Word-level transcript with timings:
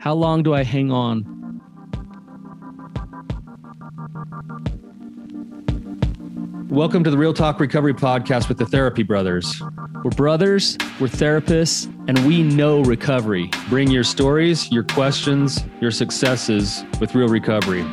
How 0.00 0.14
long 0.14 0.42
do 0.42 0.54
I 0.54 0.64
hang 0.64 0.90
on? 0.90 1.26
Welcome 6.70 7.04
to 7.04 7.10
the 7.10 7.18
Real 7.18 7.34
Talk 7.34 7.60
Recovery 7.60 7.92
Podcast 7.92 8.48
with 8.48 8.56
the 8.56 8.64
Therapy 8.64 9.02
Brothers. 9.02 9.62
We're 10.02 10.10
brothers, 10.12 10.78
we're 10.98 11.08
therapists, 11.08 11.84
and 12.08 12.26
we 12.26 12.42
know 12.42 12.80
recovery. 12.80 13.50
Bring 13.68 13.90
your 13.90 14.04
stories, 14.04 14.72
your 14.72 14.84
questions, 14.84 15.62
your 15.82 15.90
successes 15.90 16.82
with 16.98 17.14
real 17.14 17.28
recovery. 17.28 17.84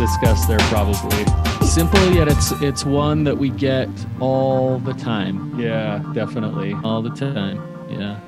Discuss 0.00 0.46
there 0.46 0.58
probably. 0.60 1.24
Simple, 1.66 2.12
yet 2.12 2.26
it's 2.26 2.52
it's 2.62 2.84
one 2.86 3.22
that 3.24 3.36
we 3.36 3.50
get 3.50 3.88
all 4.18 4.78
the 4.78 4.94
time. 4.94 5.58
Yeah, 5.60 6.02
definitely. 6.14 6.74
All 6.82 7.02
the 7.02 7.10
time. 7.10 7.60
Yeah. 7.90 8.18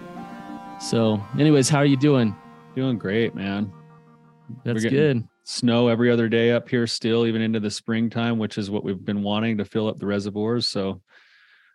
So, 0.79 1.25
anyways, 1.39 1.69
how 1.69 1.79
are 1.79 1.87
you 1.87 1.97
doing? 1.97 2.37
Doing 2.77 2.99
great, 2.99 3.35
man. 3.35 3.73
That's 4.65 4.85
good. 4.85 5.27
Snow 5.45 5.89
every 5.89 6.11
other 6.11 6.29
day 6.29 6.53
up 6.53 6.69
here 6.69 6.87
still, 6.87 7.27
even 7.27 7.41
into 7.41 7.59
the 7.59 7.71
springtime, 7.71 8.39
which 8.39 8.59
is 8.59 8.71
what 8.71 8.85
we've 8.85 9.05
been 9.05 9.23
wanting 9.23 9.59
to 9.59 9.65
fill 9.65 9.89
up 9.89 9.99
the 9.99 10.07
reservoirs. 10.07 10.69
So 10.69 11.01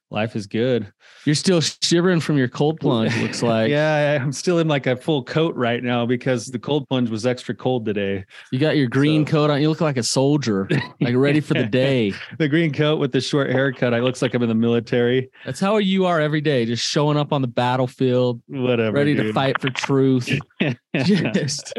life 0.09 0.35
is 0.35 0.47
good. 0.47 0.91
You're 1.25 1.35
still 1.35 1.59
shivering 1.61 2.19
from 2.21 2.37
your 2.37 2.47
cold 2.47 2.79
plunge, 2.79 3.15
looks 3.17 3.43
like. 3.43 3.69
yeah, 3.69 4.17
I'm 4.21 4.31
still 4.31 4.59
in 4.59 4.67
like 4.67 4.87
a 4.87 4.95
full 4.95 5.23
coat 5.23 5.53
right 5.55 5.83
now 5.83 6.05
because 6.05 6.45
the 6.47 6.59
cold 6.59 6.87
plunge 6.87 7.09
was 7.09 7.25
extra 7.25 7.53
cold 7.53 7.85
today. 7.85 8.23
You 8.51 8.59
got 8.59 8.77
your 8.77 8.87
green 8.87 9.25
So- 9.25 9.31
coat 9.31 9.49
on. 9.49 9.61
You 9.61 9.69
look 9.69 9.81
like 9.81 9.97
a 9.97 10.03
soldier, 10.03 10.67
like 11.01 11.15
ready 11.15 11.39
for 11.41 11.53
the 11.55 11.65
day. 11.83 12.13
The 12.37 12.47
green 12.47 12.71
coat 12.73 12.99
with 12.99 13.11
the 13.11 13.19
short 13.21 13.49
haircut, 13.49 13.93
I 13.93 13.99
looks 13.99 14.21
like 14.21 14.33
I'm 14.33 14.43
in 14.43 14.49
the 14.49 14.55
military. 14.55 15.29
That's 15.45 15.59
how 15.59 15.77
you 15.77 16.05
are 16.05 16.21
every 16.21 16.41
day, 16.41 16.65
just 16.65 16.83
showing 16.85 17.17
up 17.17 17.33
on 17.33 17.41
the 17.41 17.47
battlefield, 17.47 18.41
Whatever. 18.47 18.95
ready 18.95 19.15
to 19.15 19.33
fight 19.33 19.59
for 19.59 19.69
truth, 19.69 20.29
just, 20.95 21.73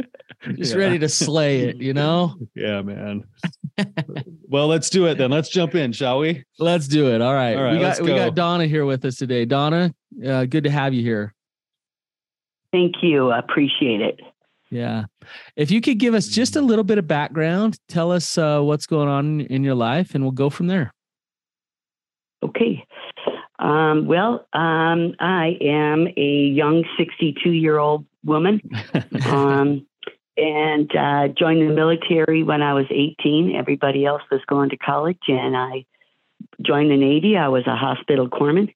just 0.55 0.75
Yeah. 0.75 0.77
ready 0.77 0.99
to 0.99 1.09
slay 1.09 1.61
it, 1.63 1.77
you 1.79 1.95
know? 1.95 2.37
Yeah, 2.55 2.83
man. 2.83 3.25
Well, 4.49 4.67
let's 4.67 4.91
do 4.91 5.07
it 5.07 5.19
then. 5.19 5.31
Let's 5.31 5.49
jump 5.49 5.75
in, 5.75 5.93
shall 5.93 6.19
we? 6.19 6.45
Let's 6.59 6.89
do 6.89 7.13
it. 7.13 7.21
All 7.21 7.35
right. 7.35 7.57
All 7.57 7.63
right, 7.63 7.73
we 7.73 7.79
got 7.79 7.89
let's 7.89 8.01
we 8.01 8.09
got 8.09 8.35
Donna 8.35 8.67
here 8.67 8.85
with 8.85 9.05
us 9.05 9.17
today. 9.17 9.45
Donna, 9.45 9.95
uh, 10.27 10.45
good 10.45 10.65
to 10.65 10.71
have 10.71 10.95
you 10.95 11.03
here. 11.03 11.35
Thank 12.73 12.97
you. 13.03 13.31
I 13.31 13.39
appreciate 13.39 14.01
it. 14.01 14.21
Yeah. 14.71 15.05
If 15.57 15.71
you 15.71 15.81
could 15.81 15.99
give 15.99 16.15
us 16.15 16.27
just 16.29 16.57
a 16.57 16.61
little 16.61 16.85
bit 16.85 16.99
of 16.99 17.07
background, 17.07 17.79
tell 17.89 18.13
us 18.13 18.37
uh, 18.37 18.61
what's 18.61 18.87
going 18.87 19.09
on 19.09 19.41
in 19.43 19.65
your 19.65 19.75
life, 19.75 20.15
and 20.15 20.23
we'll 20.23 20.33
go 20.33 20.51
from 20.51 20.67
there. 20.67 20.93
Okay. 22.43 22.85
Um, 23.59 24.07
well, 24.07 24.47
um, 24.53 25.15
I 25.19 25.57
am 25.61 26.07
a 26.17 26.53
young 26.53 26.85
62 26.97 27.51
year 27.51 27.79
old 27.79 28.07
woman 28.25 28.61
um, 29.27 29.87
and 30.39 30.91
uh, 30.97 31.29
joined 31.29 31.69
the 31.69 31.75
military 31.75 32.43
when 32.43 32.63
I 32.63 32.73
was 32.73 32.87
18. 32.91 33.57
Everybody 33.57 34.07
else 34.07 34.23
was 34.31 34.41
going 34.47 34.71
to 34.71 34.77
college, 34.77 35.19
and 35.27 35.57
I 35.57 35.85
joined 36.63 36.91
the 36.91 36.97
Navy. 36.97 37.37
I 37.37 37.49
was 37.49 37.67
a 37.67 37.77
hospital 37.77 38.29
corpsman. 38.29 38.73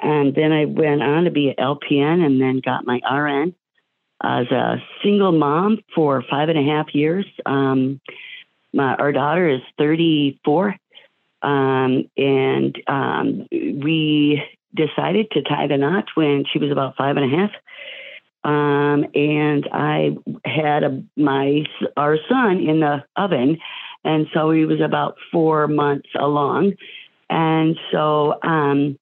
And 0.00 0.34
then 0.34 0.52
I 0.52 0.64
went 0.64 1.02
on 1.02 1.24
to 1.24 1.30
be 1.30 1.48
an 1.48 1.56
LPN 1.58 2.24
and 2.24 2.40
then 2.40 2.60
got 2.64 2.86
my 2.86 3.00
RN 3.10 3.54
as 4.22 4.46
a 4.50 4.76
single 5.02 5.32
mom 5.32 5.78
for 5.94 6.22
five 6.30 6.48
and 6.48 6.58
a 6.58 6.62
half 6.62 6.94
years. 6.94 7.26
Um, 7.46 8.00
my, 8.72 8.94
our 8.94 9.12
daughter 9.12 9.48
is 9.48 9.60
34 9.76 10.76
um, 11.42 12.10
and 12.16 12.82
um, 12.86 13.46
we 13.50 14.42
decided 14.74 15.30
to 15.32 15.42
tie 15.42 15.66
the 15.66 15.76
knot 15.76 16.06
when 16.14 16.44
she 16.52 16.58
was 16.58 16.70
about 16.70 16.96
five 16.96 17.16
and 17.16 17.32
a 17.32 17.36
half. 17.36 17.50
Um, 18.48 19.04
and 19.14 19.68
I 19.74 20.16
had 20.46 20.82
a, 20.82 21.02
my 21.16 21.64
our 21.98 22.16
son 22.30 22.60
in 22.66 22.80
the 22.80 23.04
oven, 23.14 23.58
and 24.04 24.26
so 24.32 24.50
he 24.50 24.64
was 24.64 24.80
about 24.80 25.16
four 25.30 25.68
months 25.68 26.08
along, 26.18 26.72
and 27.28 27.76
so 27.92 28.38
um, 28.42 28.98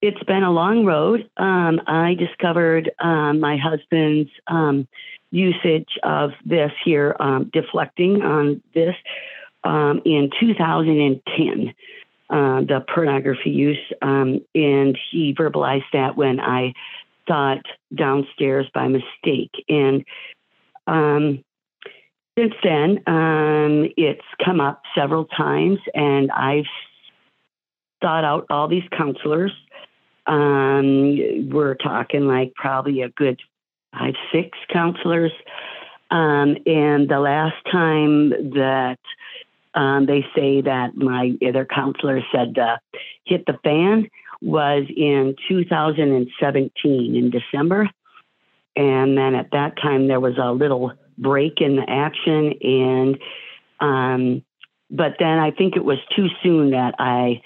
it's 0.00 0.22
been 0.22 0.42
a 0.42 0.50
long 0.50 0.86
road. 0.86 1.28
Um, 1.36 1.82
I 1.86 2.14
discovered 2.14 2.90
um, 2.98 3.40
my 3.40 3.58
husband's 3.58 4.30
um, 4.46 4.88
usage 5.30 5.90
of 6.02 6.30
this 6.46 6.72
here, 6.82 7.14
um, 7.20 7.50
deflecting 7.52 8.22
on 8.22 8.62
this 8.74 8.94
um, 9.64 10.00
in 10.06 10.30
2010, 10.40 11.74
uh, 12.30 12.60
the 12.62 12.82
pornography 12.94 13.50
use. 13.50 13.92
Um, 14.00 14.40
and 14.54 14.98
he 15.10 15.34
verbalized 15.34 15.90
that 15.92 16.16
when 16.16 16.40
I 16.40 16.72
it 17.28 17.66
downstairs 17.94 18.66
by 18.74 18.88
mistake. 18.88 19.52
And 19.68 20.04
um, 20.86 21.44
since 22.38 22.54
then, 22.62 23.02
um, 23.06 23.88
it's 23.96 24.24
come 24.44 24.60
up 24.60 24.82
several 24.94 25.26
times, 25.26 25.78
and 25.94 26.30
I've 26.30 26.64
sought 28.02 28.24
out 28.24 28.46
all 28.50 28.68
these 28.68 28.88
counselors. 28.96 29.52
Um, 30.26 31.50
we're 31.50 31.74
talking 31.74 32.26
like 32.26 32.54
probably 32.54 33.02
a 33.02 33.10
good 33.10 33.40
five, 33.92 34.14
six 34.32 34.56
counselors. 34.72 35.32
Um, 36.10 36.56
and 36.66 37.08
the 37.08 37.20
last 37.20 37.56
time 37.70 38.30
that 38.30 38.98
um, 39.74 40.06
they 40.06 40.24
say 40.34 40.60
that 40.60 40.96
my 40.96 41.32
other 41.46 41.64
counselor 41.64 42.20
said 42.32 42.58
uh, 42.58 42.76
hit 43.24 43.46
the 43.46 43.58
fan 43.64 44.08
was 44.42 44.84
in 44.94 45.36
2017 45.48 47.16
in 47.16 47.30
December. 47.30 47.88
And 48.74 49.16
then 49.16 49.34
at 49.34 49.50
that 49.52 49.76
time, 49.80 50.08
there 50.08 50.20
was 50.20 50.36
a 50.38 50.50
little 50.50 50.92
break 51.16 51.60
in 51.60 51.76
the 51.76 51.88
action. 51.88 52.54
And, 52.62 53.18
um, 53.80 54.42
but 54.90 55.16
then 55.18 55.38
I 55.38 55.50
think 55.50 55.76
it 55.76 55.84
was 55.84 55.98
too 56.16 56.26
soon 56.42 56.70
that 56.70 56.94
I, 56.98 57.42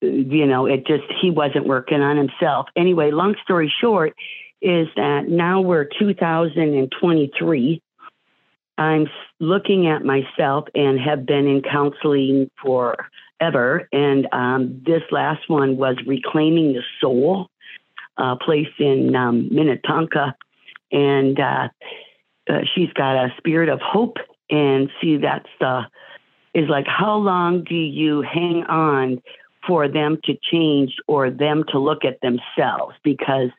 you 0.00 0.46
know, 0.46 0.66
it 0.66 0.86
just, 0.86 1.04
he 1.22 1.30
wasn't 1.30 1.66
working 1.66 2.02
on 2.02 2.16
himself. 2.16 2.66
Anyway, 2.76 3.10
long 3.10 3.36
story 3.42 3.72
short 3.80 4.14
is 4.60 4.88
that 4.96 5.28
now 5.28 5.60
we're 5.60 5.84
2023. 5.98 7.82
I'm 8.76 9.06
looking 9.38 9.86
at 9.86 10.04
myself 10.04 10.66
and 10.74 10.98
have 10.98 11.24
been 11.26 11.46
in 11.46 11.62
counseling 11.62 12.50
forever. 13.44 13.88
And 13.92 14.26
um, 14.32 14.82
this 14.84 15.02
last 15.10 15.48
one 15.48 15.76
was 15.76 15.96
Reclaiming 16.06 16.72
the 16.72 16.82
Soul, 17.00 17.48
uh, 18.16 18.36
place 18.36 18.68
in 18.78 19.14
um, 19.14 19.48
Minnetonka. 19.50 20.34
And 20.92 21.38
uh, 21.38 21.68
uh, 22.48 22.60
she's 22.74 22.92
got 22.94 23.16
a 23.16 23.34
spirit 23.38 23.68
of 23.68 23.80
hope. 23.80 24.16
And 24.50 24.90
see, 25.00 25.16
that's 25.18 25.48
the, 25.60 25.82
is 26.54 26.68
like, 26.68 26.86
how 26.86 27.16
long 27.16 27.64
do 27.64 27.74
you 27.74 28.22
hang 28.22 28.64
on 28.64 29.20
for 29.66 29.88
them 29.88 30.18
to 30.24 30.34
change 30.52 30.94
or 31.08 31.30
them 31.30 31.64
to 31.70 31.78
look 31.78 32.04
at 32.04 32.20
themselves? 32.20 32.94
Because 33.02 33.50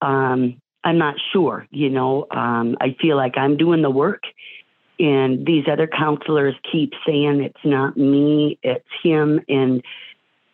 um, 0.00 0.60
I'm 0.84 0.98
not 0.98 1.16
sure. 1.32 1.66
You 1.70 1.90
know, 1.90 2.26
um, 2.30 2.76
I 2.80 2.96
feel 3.00 3.16
like 3.16 3.36
I'm 3.36 3.56
doing 3.56 3.82
the 3.82 3.90
work, 3.90 4.22
and 4.98 5.46
these 5.46 5.64
other 5.70 5.86
counselors 5.86 6.54
keep 6.70 6.92
saying 7.06 7.42
it's 7.42 7.64
not 7.64 7.96
me, 7.96 8.58
it's 8.62 8.84
him. 9.02 9.40
And 9.48 9.82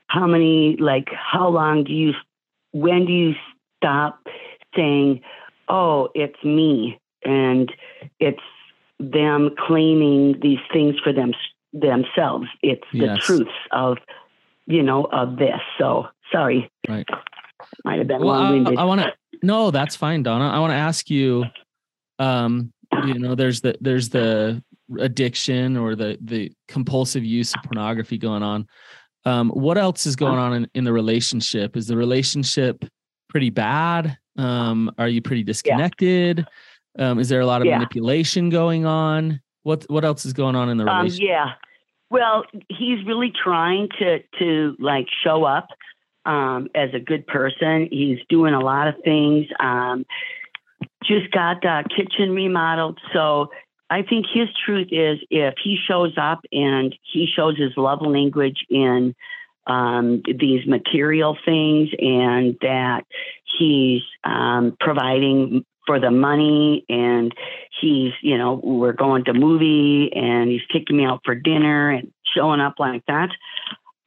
how 0.08 0.26
many, 0.26 0.76
like, 0.78 1.08
how 1.12 1.48
long 1.48 1.84
do 1.84 1.92
you, 1.92 2.12
when 2.72 3.06
do 3.06 3.12
you 3.12 3.34
stop 3.78 4.26
saying, 4.76 5.22
oh, 5.68 6.10
it's 6.14 6.42
me? 6.44 6.98
And 7.24 7.72
it's 8.20 8.38
them 9.00 9.54
claiming 9.66 10.38
these 10.40 10.58
things 10.72 10.96
for 11.02 11.12
them 11.12 11.32
themselves. 11.72 12.46
It's 12.62 12.84
the 12.92 13.06
Yes. 13.06 13.18
truths 13.24 13.50
of, 13.72 13.98
you 14.66 14.82
know, 14.82 15.04
of 15.04 15.36
this. 15.36 15.60
So 15.78 16.06
sorry. 16.30 16.70
Right. 16.88 17.08
Might 17.84 17.98
have 17.98 18.06
been 18.06 18.20
Well, 18.20 18.28
long 18.28 18.78
I. 18.78 18.82
I 18.82 18.84
want 18.84 19.00
to. 19.00 19.12
No, 19.42 19.70
that's 19.70 19.96
fine, 19.96 20.22
Donna. 20.22 20.48
I 20.48 20.58
want 20.60 20.70
to 20.70 20.76
ask 20.76 21.10
you. 21.10 21.44
Um, 22.18 22.72
you 23.02 23.18
know, 23.18 23.34
there's 23.34 23.60
the 23.60 23.76
there's 23.80 24.08
the 24.08 24.62
addiction 24.98 25.76
or 25.76 25.94
the 25.96 26.18
the 26.20 26.52
compulsive 26.68 27.24
use 27.24 27.54
of 27.54 27.62
pornography 27.62 28.18
going 28.18 28.42
on. 28.42 28.66
Um, 29.24 29.50
what 29.50 29.78
else 29.78 30.04
is 30.06 30.16
going 30.16 30.38
on 30.38 30.52
in, 30.54 30.68
in 30.74 30.84
the 30.84 30.92
relationship? 30.92 31.76
Is 31.76 31.86
the 31.86 31.96
relationship 31.96 32.84
pretty 33.30 33.50
bad? 33.50 34.18
Um, 34.36 34.90
are 34.98 35.08
you 35.08 35.22
pretty 35.22 35.42
disconnected? 35.42 36.46
Um, 36.98 37.18
is 37.18 37.28
there 37.28 37.40
a 37.40 37.46
lot 37.46 37.60
of 37.62 37.66
Yeah. 37.66 37.78
manipulation 37.78 38.50
going 38.50 38.84
on? 38.84 39.40
What 39.62 39.84
what 39.88 40.04
else 40.04 40.26
is 40.26 40.32
going 40.32 40.56
on 40.56 40.68
in 40.68 40.76
the 40.76 40.86
Um, 40.86 40.98
relationship? 40.98 41.26
yeah. 41.28 41.52
Well, 42.10 42.44
he's 42.68 43.04
really 43.06 43.32
trying 43.42 43.88
to 43.98 44.20
to 44.38 44.76
like 44.78 45.06
show 45.24 45.44
up 45.44 45.68
um, 46.26 46.68
as 46.74 46.90
a 46.94 47.00
good 47.00 47.26
person. 47.26 47.88
He's 47.90 48.18
doing 48.28 48.54
a 48.54 48.60
lot 48.60 48.88
of 48.88 48.94
things. 49.04 49.46
Just 51.06 51.30
got 51.32 51.60
the 51.62 51.84
kitchen 51.94 52.34
remodeled, 52.34 52.98
so 53.12 53.50
I 53.90 54.02
think 54.02 54.26
his 54.32 54.48
truth 54.64 54.88
is 54.90 55.18
if 55.30 55.54
he 55.62 55.76
shows 55.86 56.14
up 56.16 56.40
and 56.50 56.94
he 57.02 57.26
shows 57.26 57.58
his 57.58 57.72
love 57.76 58.00
language 58.02 58.64
in 58.70 59.14
um, 59.66 60.22
these 60.26 60.66
material 60.66 61.36
things 61.44 61.90
and 61.98 62.56
that 62.60 63.02
he's 63.58 64.02
um, 64.24 64.76
providing 64.80 65.64
for 65.86 66.00
the 66.00 66.10
money 66.10 66.84
and 66.88 67.32
he's 67.80 68.12
you 68.22 68.38
know 68.38 68.60
we're 68.62 68.92
going 68.92 69.24
to 69.24 69.34
movie 69.34 70.10
and 70.14 70.50
he's 70.50 70.66
taking 70.72 70.96
me 70.96 71.04
out 71.04 71.20
for 71.24 71.34
dinner 71.34 71.90
and 71.90 72.10
showing 72.34 72.60
up 72.60 72.74
like 72.78 73.04
that 73.06 73.28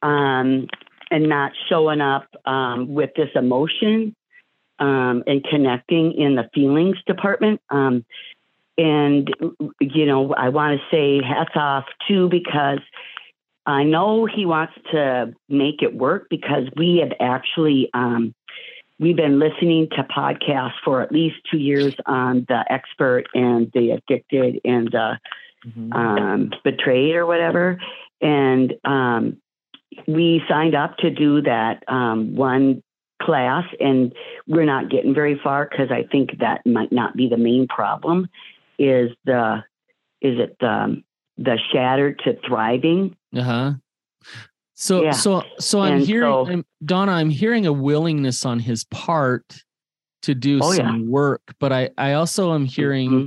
um, 0.02 0.66
and 1.10 1.28
not 1.28 1.52
showing 1.68 2.00
up 2.00 2.26
um, 2.44 2.92
with 2.92 3.10
this 3.16 3.30
emotion 3.34 4.14
um, 4.78 5.22
and 5.26 5.44
connecting 5.44 6.12
in 6.12 6.34
the 6.34 6.48
feelings 6.54 6.96
department 7.06 7.60
um, 7.70 8.04
and 8.76 9.34
you 9.80 10.06
know 10.06 10.34
i 10.34 10.48
want 10.48 10.78
to 10.78 10.86
say 10.94 11.24
hats 11.26 11.54
off 11.54 11.84
too 12.06 12.28
because 12.28 12.80
i 13.66 13.82
know 13.82 14.26
he 14.26 14.46
wants 14.46 14.72
to 14.92 15.32
make 15.48 15.82
it 15.82 15.94
work 15.94 16.26
because 16.30 16.64
we 16.76 16.98
have 16.98 17.12
actually 17.20 17.90
um, 17.94 18.34
we've 18.98 19.16
been 19.16 19.38
listening 19.38 19.88
to 19.90 20.02
podcasts 20.04 20.74
for 20.84 21.02
at 21.02 21.12
least 21.12 21.36
two 21.50 21.58
years 21.58 21.94
on 22.06 22.44
the 22.48 22.64
expert 22.70 23.24
and 23.34 23.70
the 23.72 23.92
addicted 23.92 24.60
and 24.64 24.88
the 24.90 25.18
mm-hmm. 25.66 25.92
um, 25.92 26.50
betrayed 26.64 27.14
or 27.14 27.26
whatever. 27.26 27.80
And 28.20 28.74
um, 28.84 29.36
we 30.06 30.42
signed 30.48 30.74
up 30.74 30.96
to 30.98 31.10
do 31.10 31.42
that 31.42 31.84
um, 31.88 32.34
one 32.34 32.82
class, 33.20 33.64
and 33.80 34.12
we're 34.46 34.64
not 34.64 34.90
getting 34.90 35.14
very 35.14 35.38
far 35.42 35.68
because 35.70 35.90
I 35.90 36.04
think 36.10 36.38
that 36.40 36.64
might 36.66 36.92
not 36.92 37.16
be 37.16 37.28
the 37.28 37.36
main 37.36 37.66
problem. 37.68 38.28
Is 38.78 39.10
the 39.24 39.64
is 40.20 40.38
it 40.38 40.56
the 40.60 41.02
the 41.36 41.58
shattered 41.72 42.20
to 42.24 42.38
thriving? 42.46 43.16
Uh 43.34 43.42
huh. 43.42 43.72
So 44.74 45.02
yeah. 45.04 45.10
so 45.10 45.42
so 45.58 45.80
I'm 45.80 45.94
and 45.94 46.06
hearing 46.06 46.32
so, 46.32 46.48
I'm, 46.48 46.64
Donna, 46.84 47.12
I'm 47.12 47.30
hearing 47.30 47.66
a 47.66 47.72
willingness 47.72 48.44
on 48.44 48.60
his 48.60 48.84
part 48.84 49.64
to 50.22 50.34
do 50.34 50.60
oh, 50.62 50.72
some 50.72 51.02
yeah. 51.02 51.10
work, 51.10 51.42
but 51.58 51.72
I 51.72 51.90
I 51.98 52.12
also 52.12 52.54
am 52.54 52.64
hearing 52.64 53.10
mm-hmm. 53.10 53.26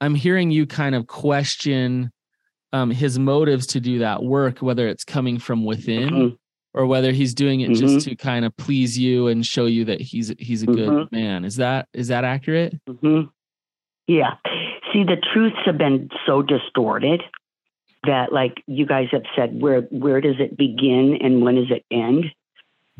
I'm 0.00 0.14
hearing 0.14 0.50
you 0.50 0.66
kind 0.66 0.94
of 0.94 1.06
question 1.06 2.12
um, 2.72 2.90
his 2.90 3.18
motives 3.18 3.66
to 3.68 3.80
do 3.80 3.98
that 3.98 4.22
work, 4.22 4.58
whether 4.58 4.86
it's 4.86 5.04
coming 5.04 5.38
from 5.38 5.64
within 5.64 6.10
mm-hmm. 6.10 6.34
Or 6.72 6.86
whether 6.86 7.12
he's 7.12 7.34
doing 7.34 7.60
it 7.60 7.70
mm-hmm. 7.70 7.86
just 7.86 8.08
to 8.08 8.14
kind 8.14 8.44
of 8.44 8.56
please 8.56 8.98
you 8.98 9.26
and 9.26 9.44
show 9.44 9.66
you 9.66 9.84
that 9.86 10.00
he's 10.00 10.32
he's 10.38 10.62
a 10.62 10.66
good 10.66 10.88
mm-hmm. 10.88 11.14
man. 11.16 11.44
Is 11.44 11.56
that 11.56 11.88
is 11.92 12.08
that 12.08 12.24
accurate? 12.24 12.78
Mm-hmm. 12.88 13.28
Yeah. 14.06 14.34
See, 14.92 15.04
the 15.04 15.16
truths 15.32 15.58
have 15.66 15.78
been 15.78 16.08
so 16.26 16.42
distorted 16.42 17.22
that 18.04 18.32
like 18.32 18.62
you 18.66 18.86
guys 18.86 19.08
have 19.12 19.22
said 19.36 19.60
where 19.60 19.82
where 19.82 20.20
does 20.20 20.36
it 20.38 20.56
begin 20.56 21.18
and 21.20 21.42
when 21.42 21.56
does 21.56 21.70
it 21.70 21.84
end 21.90 22.24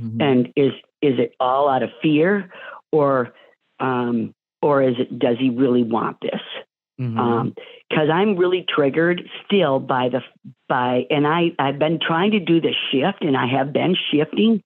mm-hmm. 0.00 0.20
and 0.20 0.52
is 0.56 0.72
is 1.00 1.19
it 1.19 1.34
all 1.40 1.69
out 1.69 1.82
of 1.82 1.90
fear 2.02 2.50
or 2.93 3.32
um 3.78 4.34
or 4.61 4.82
is 4.82 4.96
it 4.99 5.19
does 5.19 5.37
he 5.38 5.49
really 5.49 5.82
want 5.82 6.19
this 6.20 6.40
mm-hmm. 7.00 7.19
um 7.19 7.55
because 7.88 8.08
i'm 8.12 8.37
really 8.37 8.64
triggered 8.69 9.23
still 9.47 9.79
by 9.79 10.08
the 10.08 10.20
by 10.69 11.06
and 11.11 11.26
i 11.26 11.50
i've 11.58 11.79
been 11.79 11.99
trying 12.00 12.32
to 12.32 12.41
do 12.41 12.61
the 12.61 12.75
shift 12.91 13.23
and 13.23 13.37
i 13.37 13.47
have 13.47 13.73
been 13.73 13.97
shifting 14.12 14.62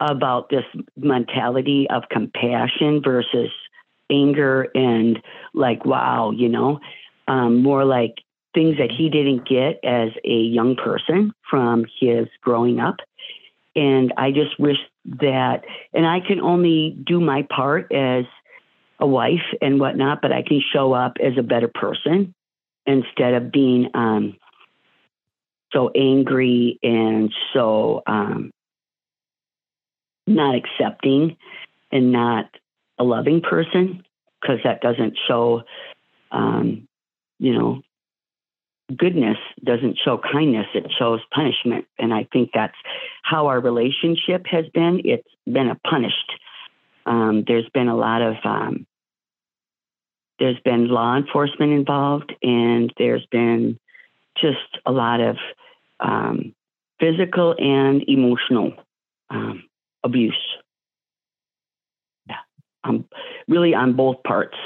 about 0.00 0.48
this 0.48 0.64
mentality 0.96 1.86
of 1.90 2.04
compassion 2.10 3.00
versus 3.04 3.50
anger 4.10 4.68
and 4.74 5.22
like 5.54 5.84
wow 5.84 6.32
you 6.32 6.48
know 6.48 6.80
um 7.28 7.62
more 7.62 7.84
like 7.84 8.16
things 8.54 8.76
that 8.78 8.90
he 8.90 9.08
didn't 9.08 9.48
get 9.48 9.80
as 9.84 10.10
a 10.24 10.36
young 10.36 10.76
person 10.76 11.32
from 11.48 11.86
his 12.00 12.28
growing 12.42 12.80
up. 12.80 12.96
And 13.74 14.12
I 14.16 14.30
just 14.32 14.58
wish 14.58 14.76
that, 15.20 15.64
and 15.94 16.06
I 16.06 16.20
can 16.20 16.40
only 16.40 16.96
do 17.06 17.20
my 17.20 17.46
part 17.54 17.90
as 17.92 18.24
a 19.02 19.06
wife 19.06 19.42
and 19.60 19.80
whatnot, 19.80 20.22
but 20.22 20.30
I 20.30 20.42
can 20.42 20.62
show 20.72 20.92
up 20.92 21.16
as 21.20 21.32
a 21.36 21.42
better 21.42 21.68
person 21.68 22.32
instead 22.86 23.34
of 23.34 23.50
being 23.50 23.90
um, 23.94 24.36
so 25.72 25.90
angry 25.94 26.78
and 26.84 27.32
so 27.52 28.02
um, 28.06 28.52
not 30.28 30.54
accepting 30.54 31.36
and 31.90 32.12
not 32.12 32.46
a 32.98 33.02
loving 33.02 33.40
person 33.40 34.04
because 34.40 34.58
that 34.62 34.80
doesn't 34.80 35.18
show, 35.26 35.62
um, 36.30 36.86
you 37.40 37.58
know, 37.58 37.82
goodness 38.96 39.38
doesn't 39.64 39.98
show 40.04 40.20
kindness, 40.32 40.66
it 40.74 40.86
shows 40.96 41.20
punishment. 41.34 41.86
And 41.98 42.14
I 42.14 42.28
think 42.32 42.50
that's 42.54 42.76
how 43.24 43.48
our 43.48 43.58
relationship 43.58 44.46
has 44.46 44.66
been. 44.72 45.02
It's 45.04 45.28
been 45.44 45.68
a 45.68 45.74
punished. 45.90 46.32
Um, 47.04 47.42
there's 47.48 47.68
been 47.74 47.88
a 47.88 47.96
lot 47.96 48.22
of, 48.22 48.34
um, 48.44 48.86
there's 50.42 50.58
been 50.64 50.88
law 50.88 51.16
enforcement 51.16 51.70
involved, 51.70 52.34
and 52.42 52.92
there's 52.98 53.24
been 53.30 53.78
just 54.36 54.76
a 54.84 54.90
lot 54.90 55.20
of 55.20 55.36
um, 56.00 56.52
physical 56.98 57.54
and 57.60 58.02
emotional 58.08 58.72
um, 59.30 59.62
abuse. 60.02 60.34
Yeah, 62.28 62.38
um, 62.82 63.04
really 63.46 63.72
on 63.72 63.94
both 63.94 64.16
parts. 64.24 64.56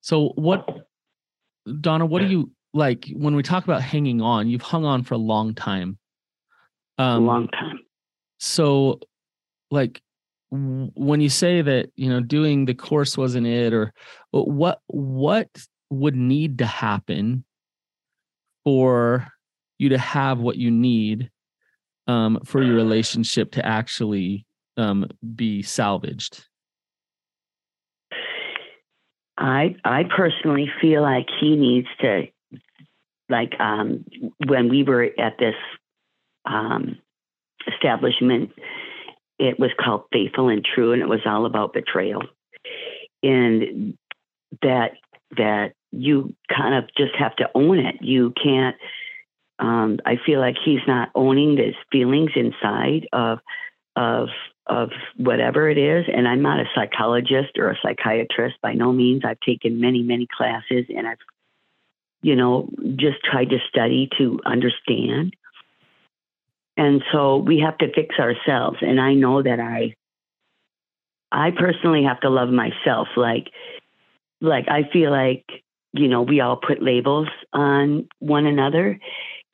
So 0.00 0.32
what, 0.34 0.68
Donna? 1.80 2.04
What 2.04 2.22
do 2.22 2.26
you 2.26 2.50
like 2.74 3.06
when 3.12 3.36
we 3.36 3.44
talk 3.44 3.62
about 3.62 3.80
hanging 3.80 4.20
on? 4.20 4.48
You've 4.48 4.62
hung 4.62 4.84
on 4.84 5.04
for 5.04 5.14
a 5.14 5.18
long 5.18 5.54
time. 5.54 5.98
Um, 6.98 7.22
a 7.22 7.26
long 7.26 7.46
time. 7.46 7.78
So, 8.40 8.98
like, 9.70 10.02
when 10.50 11.20
you 11.20 11.28
say 11.28 11.62
that 11.62 11.90
you 11.96 12.08
know 12.08 12.20
doing 12.20 12.64
the 12.64 12.74
course 12.74 13.18
wasn't 13.18 13.46
it, 13.46 13.72
or 13.72 13.92
what 14.30 14.80
what 14.86 15.48
would 15.90 16.16
need 16.16 16.58
to 16.58 16.66
happen 16.66 17.44
for 18.64 19.26
you 19.78 19.90
to 19.90 19.98
have 19.98 20.38
what 20.38 20.56
you 20.56 20.70
need 20.70 21.30
um, 22.06 22.40
for 22.44 22.62
your 22.62 22.74
relationship 22.74 23.52
to 23.52 23.64
actually 23.64 24.46
um, 24.76 25.06
be 25.34 25.62
salvaged? 25.62 26.46
I 29.36 29.76
I 29.84 30.04
personally 30.04 30.70
feel 30.80 31.02
like 31.02 31.28
he 31.40 31.56
needs 31.56 31.88
to 32.00 32.26
like 33.28 33.52
um, 33.60 34.04
when 34.46 34.68
we 34.68 34.82
were 34.82 35.10
at 35.18 35.38
this 35.38 35.54
um, 36.44 36.96
establishment, 37.66 38.50
it 39.38 39.58
was 39.58 39.70
called 39.78 40.04
Faithful 40.12 40.48
and 40.48 40.64
True, 40.64 40.92
and 40.92 41.02
it 41.02 41.08
was 41.08 41.20
all 41.26 41.46
about 41.46 41.72
betrayal, 41.72 42.22
and 43.22 43.96
that 44.62 44.92
that 45.36 45.72
you 45.90 46.34
kind 46.54 46.74
of 46.74 46.84
just 46.96 47.14
have 47.18 47.36
to 47.36 47.48
own 47.54 47.78
it. 47.78 47.96
You 48.00 48.32
can't. 48.42 48.76
Um, 49.58 49.98
I 50.06 50.16
feel 50.24 50.38
like 50.40 50.56
he's 50.64 50.86
not 50.86 51.10
owning 51.14 51.56
his 51.56 51.74
feelings 51.90 52.30
inside 52.36 53.08
of 53.12 53.38
of 53.96 54.28
of 54.68 54.90
whatever 55.16 55.68
it 55.68 55.78
is. 55.78 56.04
And 56.14 56.28
I'm 56.28 56.42
not 56.42 56.60
a 56.60 56.68
psychologist 56.74 57.58
or 57.58 57.70
a 57.70 57.78
psychiatrist 57.82 58.56
by 58.62 58.74
no 58.74 58.92
means. 58.92 59.22
I've 59.24 59.40
taken 59.40 59.80
many, 59.80 60.02
many 60.02 60.26
classes 60.36 60.84
and 60.94 61.06
I've, 61.06 61.18
you 62.22 62.36
know, 62.36 62.68
just 62.96 63.16
tried 63.24 63.50
to 63.50 63.58
study 63.68 64.08
to 64.18 64.40
understand. 64.44 65.34
And 66.78 67.02
so 67.12 67.38
we 67.38 67.58
have 67.58 67.76
to 67.78 67.92
fix 67.92 68.14
ourselves. 68.20 68.78
And 68.80 69.00
I 69.00 69.12
know 69.12 69.42
that 69.42 69.58
I, 69.58 69.94
I 71.32 71.50
personally 71.50 72.04
have 72.04 72.20
to 72.20 72.30
love 72.30 72.50
myself. 72.50 73.08
Like, 73.16 73.48
like 74.40 74.68
I 74.68 74.88
feel 74.92 75.10
like, 75.10 75.44
you 75.92 76.06
know, 76.06 76.22
we 76.22 76.40
all 76.40 76.56
put 76.56 76.80
labels 76.80 77.26
on 77.52 78.08
one 78.20 78.46
another. 78.46 79.00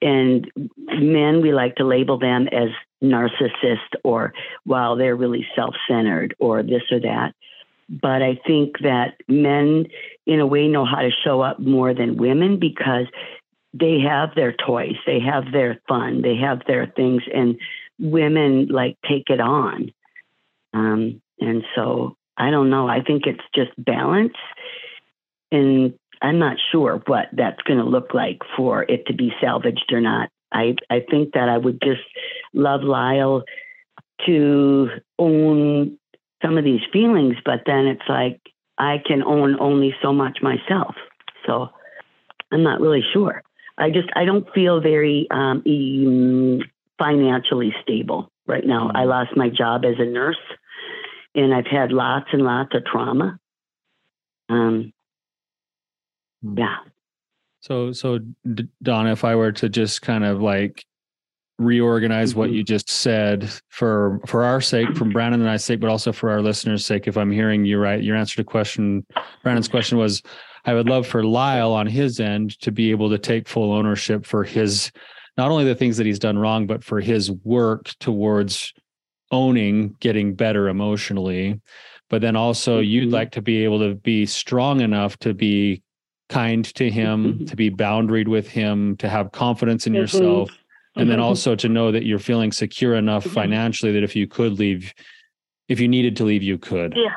And 0.03 0.51
men, 0.77 1.41
we 1.41 1.55
like 1.55 1.77
to 1.77 1.85
label 1.87 2.19
them 2.19 2.47
as 2.49 2.69
narcissist 3.03 3.97
or 4.05 4.35
while 4.65 4.95
they're 4.95 5.17
really 5.17 5.47
self-centered 5.57 6.35
or 6.39 6.63
this 6.63 6.83
or 6.91 7.01
that 7.01 7.35
but 7.89 8.23
i 8.23 8.39
think 8.47 8.79
that 8.79 9.15
men 9.29 9.85
in 10.27 10.41
a 10.41 10.47
way 10.47 10.69
know 10.69 10.87
how 10.87 11.03
to 11.03 11.11
show 11.23 11.43
up 11.43 11.59
more 11.59 11.93
than 11.93 12.17
women 12.17 12.59
because 12.59 13.05
they 13.75 13.99
have 14.01 14.31
their 14.35 14.53
toys 14.53 14.97
they 15.07 15.19
have 15.21 15.53
their 15.53 15.81
fun 15.89 16.23
they 16.23 16.37
have 16.37 16.61
their 16.67 16.87
things 16.97 17.23
and 17.33 17.59
women 17.99 18.67
like 18.69 18.97
take 19.09 19.29
it 19.29 19.41
on 19.41 19.93
um, 20.73 21.21
and 21.41 21.63
so 21.75 22.17
i 22.37 22.51
don't 22.51 22.71
know 22.71 22.89
i 22.89 23.01
think 23.03 23.25
it's 23.27 23.45
just 23.55 23.71
balance 23.77 24.37
and 25.53 25.95
i'm 26.23 26.39
not 26.39 26.57
sure 26.73 27.03
what 27.07 27.27
that's 27.33 27.61
going 27.63 27.79
to 27.79 27.85
look 27.85 28.15
like 28.15 28.39
for 28.57 28.83
it 28.85 29.07
to 29.07 29.15
be 29.15 29.33
salvaged 29.41 29.93
or 29.93 30.01
not 30.01 30.31
I, 30.55 30.77
I 30.89 31.01
think 31.11 31.35
that 31.35 31.49
I 31.49 31.59
would 31.59 31.81
just 31.83 32.03
love 32.55 32.83
Lyle 32.83 33.43
to 34.27 34.89
own 35.19 35.99
some 36.43 36.57
of 36.57 36.65
these 36.65 36.81
feelings, 36.93 37.37
but 37.45 37.63
then 37.67 37.87
it's 37.87 38.09
like 38.09 38.41
I 38.79 39.03
can 39.05 39.23
own 39.23 39.59
only 39.59 39.95
so 40.01 40.13
much 40.13 40.39
myself. 40.43 40.95
So 41.47 41.69
I'm 42.53 42.63
not 42.63 42.81
really 42.81 43.03
sure. 43.13 43.43
I 43.77 43.91
just 43.91 44.09
I 44.15 44.25
don't 44.25 44.47
feel 44.55 44.81
very 44.81 45.27
um, 45.31 45.63
financially 46.99 47.75
stable 47.83 48.31
right 48.47 48.65
now. 48.65 48.91
I 48.95 49.05
lost 49.05 49.37
my 49.37 49.49
job 49.49 49.85
as 49.85 49.97
a 49.99 50.05
nurse, 50.05 50.37
and 51.35 51.55
I've 51.55 51.67
had 51.67 51.93
lots 51.93 52.27
and 52.33 52.43
lots 52.43 52.75
of 52.75 52.85
trauma. 52.85 53.39
Um, 54.49 54.93
yeah. 56.43 56.77
So, 57.61 57.93
so 57.93 58.19
Donna, 58.83 59.13
if 59.13 59.25
I 59.25 59.35
were 59.37 59.53
to 59.53 59.69
just 59.69 60.03
kind 60.03 60.25
of 60.25 60.41
like 60.43 60.85
reorganize 61.59 62.31
mm-hmm. 62.31 62.41
what 62.41 62.51
you 62.51 62.65
just 62.65 62.91
said 62.91 63.51
for 63.69 64.21
for 64.27 64.45
our 64.45 64.61
sake, 64.61 64.97
from 64.97 65.11
Brandon 65.11 65.41
and 65.41 65.51
I's 65.51 65.65
sake, 65.65 65.81
but 65.81 65.91
also 65.91 66.13
for 66.13 66.31
our 66.31 66.43
listeners' 66.43 66.85
sake, 66.85 67.07
if 67.07 67.17
I'm 67.17 67.31
hearing 67.31 67.65
you 67.65 67.79
right, 67.79 68.03
your 68.03 68.17
answer 68.17 68.37
to 68.37 68.45
question, 68.45 69.07
Brandon's 69.43 69.69
question 69.69 69.99
was, 69.99 70.23
I 70.65 70.75
would 70.75 70.89
love 70.89 71.07
for 71.07 71.25
Lyle 71.25 71.73
on 71.73 71.87
his 71.87 72.21
end 72.21 72.59
to 72.61 72.73
be 72.73 72.91
able 72.91 73.11
to 73.11 73.19
take 73.19 73.49
full 73.49 73.73
ownership 73.73 74.27
for 74.27 74.45
his 74.45 74.91
not 75.37 75.51
only 75.51 75.65
the 75.65 75.75
things 75.75 75.97
that 75.97 76.07
he's 76.07 76.19
done 76.19 76.39
wrong, 76.39 76.67
but 76.67 76.85
for 76.85 77.01
his 77.01 77.31
work 77.31 77.91
towards 78.01 78.73
owning 79.31 79.97
getting 80.01 80.35
better 80.35 80.69
emotionally. 80.69 81.61
But 82.11 82.21
then 82.21 82.37
also, 82.37 82.81
mm-hmm. 82.81 82.91
you'd 82.91 83.13
like 83.13 83.33
to 83.33 83.43
be 83.43 83.65
able 83.65 83.81
to 83.81 83.95
be 83.97 84.27
strong 84.27 84.81
enough 84.81 85.19
to 85.19 85.35
be 85.35 85.83
kind 86.29 86.65
to 86.77 86.91
him, 86.91 87.35
mm-hmm. 87.35 87.45
to 87.47 87.57
be 87.57 87.71
boundaried 87.71 88.29
with 88.29 88.49
him, 88.49 88.97
to 88.99 89.09
have 89.09 89.33
confidence 89.33 89.87
in 89.87 89.93
mm-hmm. 89.93 90.03
yourself, 90.03 90.51
and 90.97 91.11
then 91.11 91.19
mm-hmm. 91.19 91.27
also 91.27 91.57
to 91.57 91.69
know 91.69 91.91
that 91.91 92.05
you're 92.05 92.19
feeling 92.19 92.53
secure 92.53 92.95
enough 92.95 93.25
mm-hmm. 93.25 93.35
financially 93.35 93.93
that 93.93 94.05
if 94.05 94.15
you 94.15 94.27
could 94.27 94.59
leave, 94.59 94.95
if 95.69 95.81
you 95.81 95.89
needed 95.89 96.17
to 96.17 96.25
leave, 96.25 96.43
you 96.43 96.59
could. 96.59 96.95
Yeah. 96.97 97.15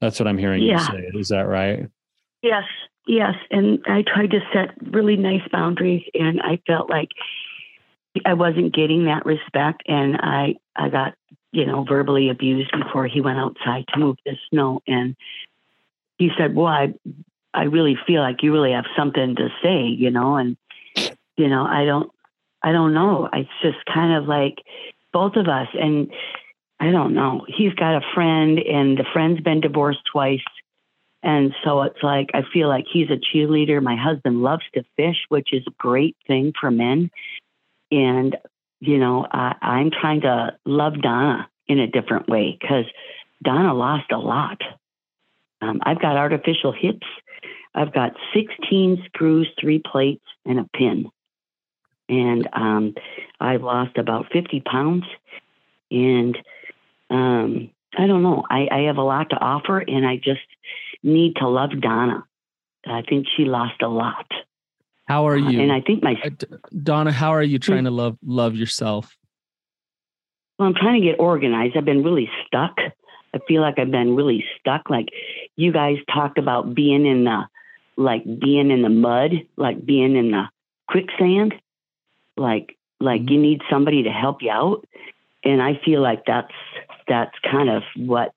That's 0.00 0.18
what 0.18 0.26
I'm 0.26 0.38
hearing 0.38 0.62
yeah. 0.62 0.80
you 0.80 0.86
say. 0.86 1.10
Is 1.14 1.28
that 1.28 1.42
right? 1.42 1.88
Yes. 2.42 2.64
Yes. 3.06 3.34
And 3.50 3.78
I 3.86 4.02
tried 4.02 4.30
to 4.32 4.40
set 4.52 4.70
really 4.92 5.16
nice 5.16 5.46
boundaries 5.50 6.04
and 6.14 6.40
I 6.42 6.60
felt 6.66 6.90
like 6.90 7.10
I 8.24 8.34
wasn't 8.34 8.74
getting 8.74 9.04
that 9.04 9.24
respect 9.24 9.82
and 9.86 10.16
I 10.16 10.56
I 10.76 10.88
got, 10.88 11.14
you 11.52 11.66
know, 11.66 11.84
verbally 11.84 12.28
abused 12.30 12.72
before 12.72 13.06
he 13.06 13.20
went 13.20 13.38
outside 13.38 13.84
to 13.92 14.00
move 14.00 14.16
the 14.24 14.36
snow 14.50 14.82
and 14.86 15.16
he 16.18 16.30
said, 16.36 16.54
"Well, 16.54 16.66
I 16.66 16.94
I 17.54 17.64
really 17.64 17.96
feel 18.06 18.22
like 18.22 18.42
you 18.42 18.52
really 18.52 18.72
have 18.72 18.84
something 18.96 19.36
to 19.36 19.48
say, 19.62 19.82
you 19.84 20.10
know, 20.10 20.36
and 20.36 20.56
you 21.36 21.48
know, 21.48 21.64
I 21.64 21.84
don't 21.84 22.11
I 22.62 22.72
don't 22.72 22.94
know. 22.94 23.28
It's 23.32 23.50
just 23.62 23.84
kind 23.92 24.14
of 24.14 24.28
like 24.28 24.58
both 25.12 25.36
of 25.36 25.48
us 25.48 25.68
and 25.74 26.10
I 26.80 26.90
don't 26.90 27.14
know. 27.14 27.44
He's 27.46 27.74
got 27.74 27.96
a 27.96 28.14
friend 28.14 28.58
and 28.58 28.98
the 28.98 29.04
friend's 29.12 29.40
been 29.40 29.60
divorced 29.60 30.00
twice. 30.10 30.40
And 31.22 31.54
so 31.64 31.82
it's 31.82 32.02
like 32.02 32.30
I 32.34 32.42
feel 32.52 32.68
like 32.68 32.86
he's 32.92 33.08
a 33.10 33.20
cheerleader. 33.36 33.82
My 33.82 33.96
husband 33.96 34.42
loves 34.42 34.64
to 34.74 34.82
fish, 34.96 35.18
which 35.28 35.52
is 35.52 35.62
a 35.66 35.74
great 35.78 36.16
thing 36.26 36.52
for 36.60 36.70
men. 36.70 37.10
And 37.90 38.36
you 38.80 38.98
know, 38.98 39.26
I, 39.30 39.54
I'm 39.62 39.90
trying 39.90 40.22
to 40.22 40.56
love 40.64 41.00
Donna 41.00 41.48
in 41.68 41.78
a 41.78 41.86
different 41.86 42.28
way 42.28 42.58
because 42.60 42.86
Donna 43.42 43.74
lost 43.74 44.10
a 44.10 44.18
lot. 44.18 44.60
Um, 45.60 45.80
I've 45.84 46.00
got 46.00 46.16
artificial 46.16 46.72
hips 46.72 47.06
I've 47.74 47.92
got 47.92 48.12
16 48.34 49.04
screws, 49.06 49.48
three 49.60 49.80
plates, 49.84 50.24
and 50.44 50.60
a 50.60 50.66
pin. 50.76 51.10
And 52.12 52.48
um, 52.52 52.94
I've 53.40 53.62
lost 53.62 53.96
about 53.96 54.26
50 54.32 54.60
pounds. 54.60 55.04
And 55.90 56.36
um, 57.08 57.70
I 57.96 58.06
don't 58.06 58.22
know. 58.22 58.44
I, 58.48 58.68
I 58.70 58.80
have 58.82 58.98
a 58.98 59.02
lot 59.02 59.30
to 59.30 59.36
offer, 59.36 59.78
and 59.78 60.06
I 60.06 60.16
just 60.16 60.40
need 61.02 61.36
to 61.36 61.48
love 61.48 61.70
Donna. 61.80 62.24
I 62.86 63.02
think 63.02 63.26
she 63.36 63.44
lost 63.44 63.80
a 63.82 63.88
lot. 63.88 64.26
How 65.06 65.26
are 65.28 65.36
you? 65.36 65.58
Uh, 65.58 65.62
and 65.62 65.72
I 65.72 65.80
think 65.80 66.02
my 66.02 66.16
uh, 66.24 66.30
Donna, 66.82 67.12
how 67.12 67.30
are 67.30 67.42
you 67.42 67.58
trying 67.58 67.84
to 67.84 67.90
love 67.90 68.18
love 68.24 68.54
yourself? 68.54 69.16
Well, 70.58 70.68
I'm 70.68 70.74
trying 70.74 71.00
to 71.00 71.06
get 71.06 71.18
organized. 71.18 71.76
I've 71.76 71.84
been 71.84 72.02
really 72.02 72.30
stuck. 72.46 72.76
I 73.34 73.38
feel 73.48 73.62
like 73.62 73.78
I've 73.78 73.90
been 73.90 74.16
really 74.16 74.44
stuck. 74.58 74.90
Like 74.90 75.08
you 75.56 75.72
guys 75.72 75.96
talked 76.12 76.38
about 76.38 76.74
being 76.74 77.06
in 77.06 77.24
the 77.24 77.42
like 77.96 78.24
being 78.24 78.70
in 78.70 78.82
the 78.82 78.88
mud, 78.88 79.32
like 79.56 79.84
being 79.84 80.16
in 80.16 80.30
the 80.30 80.44
quicksand, 80.88 81.54
like 82.36 82.76
like 83.00 83.22
mm-hmm. 83.22 83.32
you 83.32 83.40
need 83.40 83.60
somebody 83.70 84.04
to 84.04 84.10
help 84.10 84.42
you 84.42 84.50
out. 84.50 84.86
And 85.44 85.60
I 85.60 85.80
feel 85.84 86.00
like 86.00 86.24
that's 86.26 86.52
that's 87.08 87.34
kind 87.50 87.68
of 87.68 87.82
what 87.96 88.32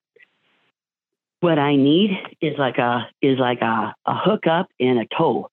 what 1.40 1.60
I 1.60 1.75
need 1.75 2.12
is 2.42 2.58
like 2.58 2.78
a 2.78 3.08
is 3.22 3.38
like 3.38 3.62
a, 3.62 3.96
a 4.06 4.16
hookup 4.16 4.68
and 4.80 5.00
a 5.00 5.06
tow. 5.16 5.50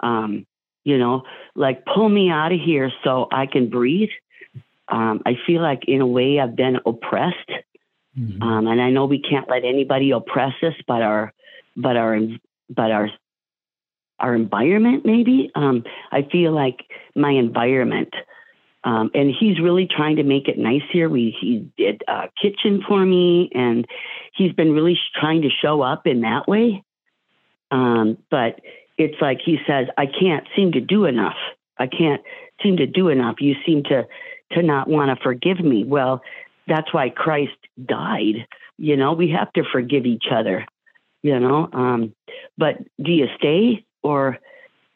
Um, 0.00 0.46
you 0.84 0.98
know, 0.98 1.22
like 1.54 1.84
pull 1.84 2.08
me 2.08 2.30
out 2.30 2.52
of 2.52 2.60
here 2.60 2.90
so 3.04 3.28
I 3.30 3.46
can 3.46 3.68
breathe. 3.68 4.10
Um, 4.88 5.22
I 5.26 5.34
feel 5.46 5.60
like 5.60 5.82
in 5.86 6.00
a 6.00 6.06
way 6.06 6.40
I've 6.40 6.56
been 6.56 6.78
oppressed. 6.86 7.50
Mm-hmm. 8.18 8.42
Um, 8.42 8.66
and 8.66 8.80
I 8.80 8.90
know 8.90 9.04
we 9.04 9.20
can't 9.20 9.48
let 9.48 9.64
anybody 9.64 10.10
oppress 10.12 10.54
us, 10.62 10.74
but 10.86 11.02
our, 11.02 11.32
but 11.76 11.96
our, 11.96 12.18
but 12.70 12.90
our 12.90 13.10
our 14.20 14.34
environment 14.34 15.04
maybe. 15.04 15.50
Um, 15.54 15.84
i 16.12 16.22
feel 16.30 16.52
like 16.52 16.84
my 17.14 17.30
environment 17.30 18.14
um, 18.84 19.10
and 19.12 19.32
he's 19.38 19.60
really 19.60 19.86
trying 19.86 20.16
to 20.16 20.22
make 20.22 20.48
it 20.48 20.56
nice 20.56 20.82
here. 20.92 21.08
We 21.08 21.36
he 21.38 21.70
did 21.76 22.02
a 22.08 22.28
kitchen 22.40 22.82
for 22.86 23.04
me 23.04 23.50
and 23.52 23.86
he's 24.34 24.52
been 24.52 24.72
really 24.72 24.96
trying 25.18 25.42
to 25.42 25.48
show 25.50 25.82
up 25.82 26.06
in 26.06 26.20
that 26.22 26.46
way. 26.46 26.84
Um, 27.70 28.18
but 28.30 28.60
it's 28.96 29.20
like 29.20 29.38
he 29.44 29.58
says 29.66 29.88
i 29.96 30.06
can't 30.06 30.46
seem 30.56 30.72
to 30.72 30.80
do 30.80 31.04
enough. 31.04 31.36
I 31.76 31.86
can't 31.86 32.22
seem 32.62 32.78
to 32.78 32.86
do 32.86 33.08
enough. 33.08 33.36
You 33.40 33.54
seem 33.66 33.82
to 33.84 34.06
to 34.52 34.62
not 34.62 34.88
want 34.88 35.16
to 35.16 35.22
forgive 35.22 35.60
me. 35.60 35.84
Well 35.84 36.22
that's 36.66 36.92
why 36.94 37.10
christ 37.10 37.58
died. 37.84 38.46
You 38.78 38.96
know 38.96 39.12
we 39.12 39.30
have 39.30 39.52
to 39.54 39.64
forgive 39.70 40.06
each 40.06 40.26
other 40.32 40.66
you 41.22 41.38
know? 41.38 41.68
Um, 41.72 42.14
but 42.56 42.76
do 43.02 43.10
you 43.12 43.26
stay 43.36 43.84
or 44.02 44.38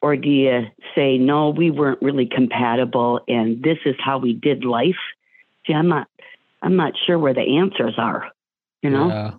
or 0.03 0.17
do 0.17 0.29
you 0.29 0.63
say 0.95 1.17
no 1.17 1.51
we 1.51 1.71
weren't 1.71 2.03
really 2.03 2.27
compatible 2.27 3.21
and 3.29 3.63
this 3.63 3.79
is 3.87 3.95
how 3.99 4.19
we 4.19 4.33
did 4.33 4.65
life 4.65 4.97
see 5.67 5.73
i'm 5.73 5.89
not 5.89 6.09
i'm 6.61 6.77
not 6.77 6.93
sure 7.07 7.19
where 7.19 7.35
the 7.35 7.59
answers 7.59 7.95
are 7.97 8.29
you 8.83 8.91
know 8.91 9.09
yeah. 9.09 9.31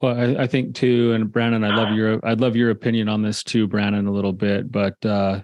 well 0.00 0.18
I, 0.18 0.44
I 0.44 0.46
think 0.46 0.74
too 0.74 1.12
and 1.12 1.30
brandon 1.30 1.64
i 1.64 1.74
love 1.74 1.94
your 1.94 2.24
i'd 2.26 2.40
love 2.40 2.56
your 2.56 2.70
opinion 2.70 3.08
on 3.08 3.22
this 3.22 3.42
too 3.42 3.66
brandon 3.66 4.06
a 4.06 4.12
little 4.12 4.32
bit 4.32 4.70
but 4.70 5.04
uh 5.04 5.42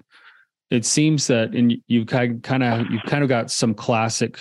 it 0.71 0.85
seems 0.85 1.26
that 1.28 1.54
and 1.54 1.75
you've 1.87 2.07
kind 2.07 2.62
of 2.62 2.87
you've 2.90 3.02
kind 3.04 3.23
of 3.23 3.28
got 3.28 3.50
some 3.50 3.75
classic 3.75 4.38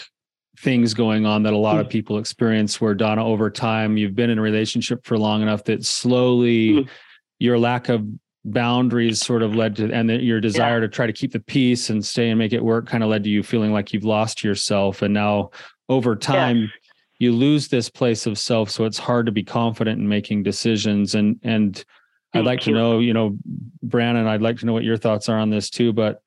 things 0.60 0.94
going 0.94 1.25
on 1.25 1.44
that 1.44 1.54
a 1.54 1.58
lot 1.58 1.80
of 1.80 1.86
mm. 1.86 1.92
people 1.92 2.18
experience 2.18 2.82
where 2.82 2.96
donna 2.96 3.24
over 3.24 3.50
time 3.50 3.96
you've 3.96 4.16
been 4.16 4.30
in 4.30 4.39
a 4.39 4.42
relationship 4.42 5.06
for 5.06 5.18
long 5.18 5.42
enough 5.42 5.63
that 5.63 5.86
slowly 5.86 6.70
mm. 6.70 6.89
your 7.39 7.60
lack 7.60 7.89
of 7.89 8.06
boundaries 8.48 9.20
sort 9.20 9.44
of 9.44 9.56
led 9.56 9.75
to 9.75 9.92
and 9.92 10.10
your 10.10 10.39
desire 10.39 10.75
yeah. 10.75 10.82
to 10.82 10.88
try 10.88 11.06
to 11.06 11.12
keep 11.12 11.34
the 11.34 11.39
peace 11.39 11.89
and 11.89 12.06
stay 12.06 12.30
and 12.30 12.39
make 12.39 12.54
it 12.54 12.63
work 12.63 12.88
kind 12.88 13.04
of 13.04 13.10
led 13.10 13.24
to 13.24 13.30
you 13.30 13.44
feeling 13.44 13.74
like 13.74 13.92
you've 13.92 14.06
lost 14.06 14.42
yourself 14.44 15.01
and 15.01 15.13
now 15.13 15.50
over 15.89 16.16
time 16.16 16.58
yeah. 16.58 16.68
you 17.20 17.32
lose 17.34 17.68
this 17.68 17.89
place 17.89 18.25
of 18.25 18.39
self 18.39 18.70
so 18.70 18.86
it's 18.86 18.98
hard 18.98 19.25
to 19.25 19.34
be 19.34 19.44
confident 19.44 20.00
in 20.00 20.08
making 20.08 20.44
decisions 20.44 21.13
and 21.13 21.38
and 21.44 21.84
Thank 22.34 22.44
I'd 22.44 22.46
like 22.46 22.66
you. 22.66 22.74
to 22.74 22.80
know 22.80 23.00
you 23.00 23.13
know 23.13 23.38
Brandon 23.84 24.27
I'd 24.27 24.42
like 24.42 24.60
to 24.60 24.66
know 24.66 24.74
what 24.74 24.86
your 24.86 24.98
thoughts 24.98 25.27
are 25.27 25.38
on 25.38 25.50
this 25.50 25.70
too 25.70 25.92
but 25.92 26.22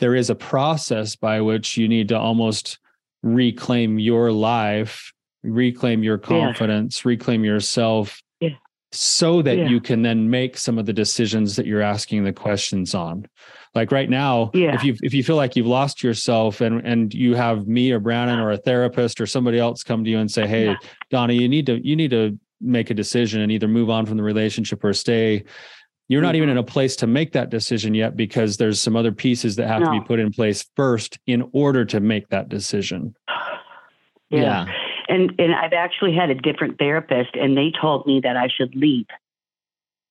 there 0.00 0.16
is 0.16 0.30
a 0.30 0.34
process 0.34 1.14
by 1.14 1.40
which 1.40 1.76
you 1.76 1.86
need 1.86 2.08
to 2.08 2.18
almost 2.18 2.80
reclaim 3.22 4.00
your 4.00 4.32
life 4.32 5.12
reclaim 5.44 6.02
your 6.02 6.18
confidence 6.18 7.04
yeah. 7.04 7.10
reclaim 7.10 7.44
yourself 7.44 8.20
so 8.94 9.42
that 9.42 9.56
yeah. 9.56 9.68
you 9.68 9.80
can 9.80 10.02
then 10.02 10.30
make 10.30 10.56
some 10.56 10.78
of 10.78 10.86
the 10.86 10.92
decisions 10.92 11.56
that 11.56 11.66
you're 11.66 11.82
asking 11.82 12.24
the 12.24 12.32
questions 12.32 12.94
on 12.94 13.26
like 13.74 13.90
right 13.90 14.08
now 14.08 14.50
yeah. 14.54 14.74
if 14.74 14.84
you 14.84 14.96
if 15.02 15.12
you 15.12 15.24
feel 15.24 15.36
like 15.36 15.56
you've 15.56 15.66
lost 15.66 16.02
yourself 16.02 16.60
and 16.60 16.80
and 16.86 17.12
you 17.12 17.34
have 17.34 17.66
me 17.66 17.90
or 17.90 17.98
brandon 17.98 18.38
or 18.38 18.50
a 18.50 18.56
therapist 18.56 19.20
or 19.20 19.26
somebody 19.26 19.58
else 19.58 19.82
come 19.82 20.04
to 20.04 20.10
you 20.10 20.18
and 20.18 20.30
say 20.30 20.46
hey 20.46 20.66
yeah. 20.66 20.76
donna 21.10 21.32
you 21.32 21.48
need 21.48 21.66
to 21.66 21.84
you 21.86 21.96
need 21.96 22.10
to 22.10 22.38
make 22.60 22.90
a 22.90 22.94
decision 22.94 23.40
and 23.40 23.52
either 23.52 23.68
move 23.68 23.90
on 23.90 24.06
from 24.06 24.16
the 24.16 24.22
relationship 24.22 24.82
or 24.84 24.92
stay 24.92 25.44
you're 26.08 26.22
not 26.22 26.34
even 26.34 26.48
mm-hmm. 26.48 26.58
in 26.58 26.64
a 26.64 26.66
place 26.66 26.96
to 26.96 27.06
make 27.06 27.32
that 27.32 27.50
decision 27.50 27.94
yet 27.94 28.14
because 28.14 28.56
there's 28.58 28.80
some 28.80 28.94
other 28.94 29.12
pieces 29.12 29.56
that 29.56 29.68
have 29.68 29.80
no. 29.80 29.92
to 29.92 30.00
be 30.00 30.06
put 30.06 30.20
in 30.20 30.30
place 30.30 30.64
first 30.76 31.18
in 31.26 31.48
order 31.52 31.84
to 31.84 32.00
make 32.00 32.28
that 32.28 32.48
decision 32.48 33.14
yeah. 34.30 34.66
yeah 34.66 34.83
and 35.08 35.34
and 35.38 35.54
I've 35.54 35.72
actually 35.72 36.14
had 36.14 36.30
a 36.30 36.34
different 36.34 36.78
therapist, 36.78 37.34
and 37.34 37.56
they 37.56 37.72
told 37.78 38.06
me 38.06 38.20
that 38.20 38.36
I 38.36 38.48
should 38.48 38.74
leave. 38.74 39.06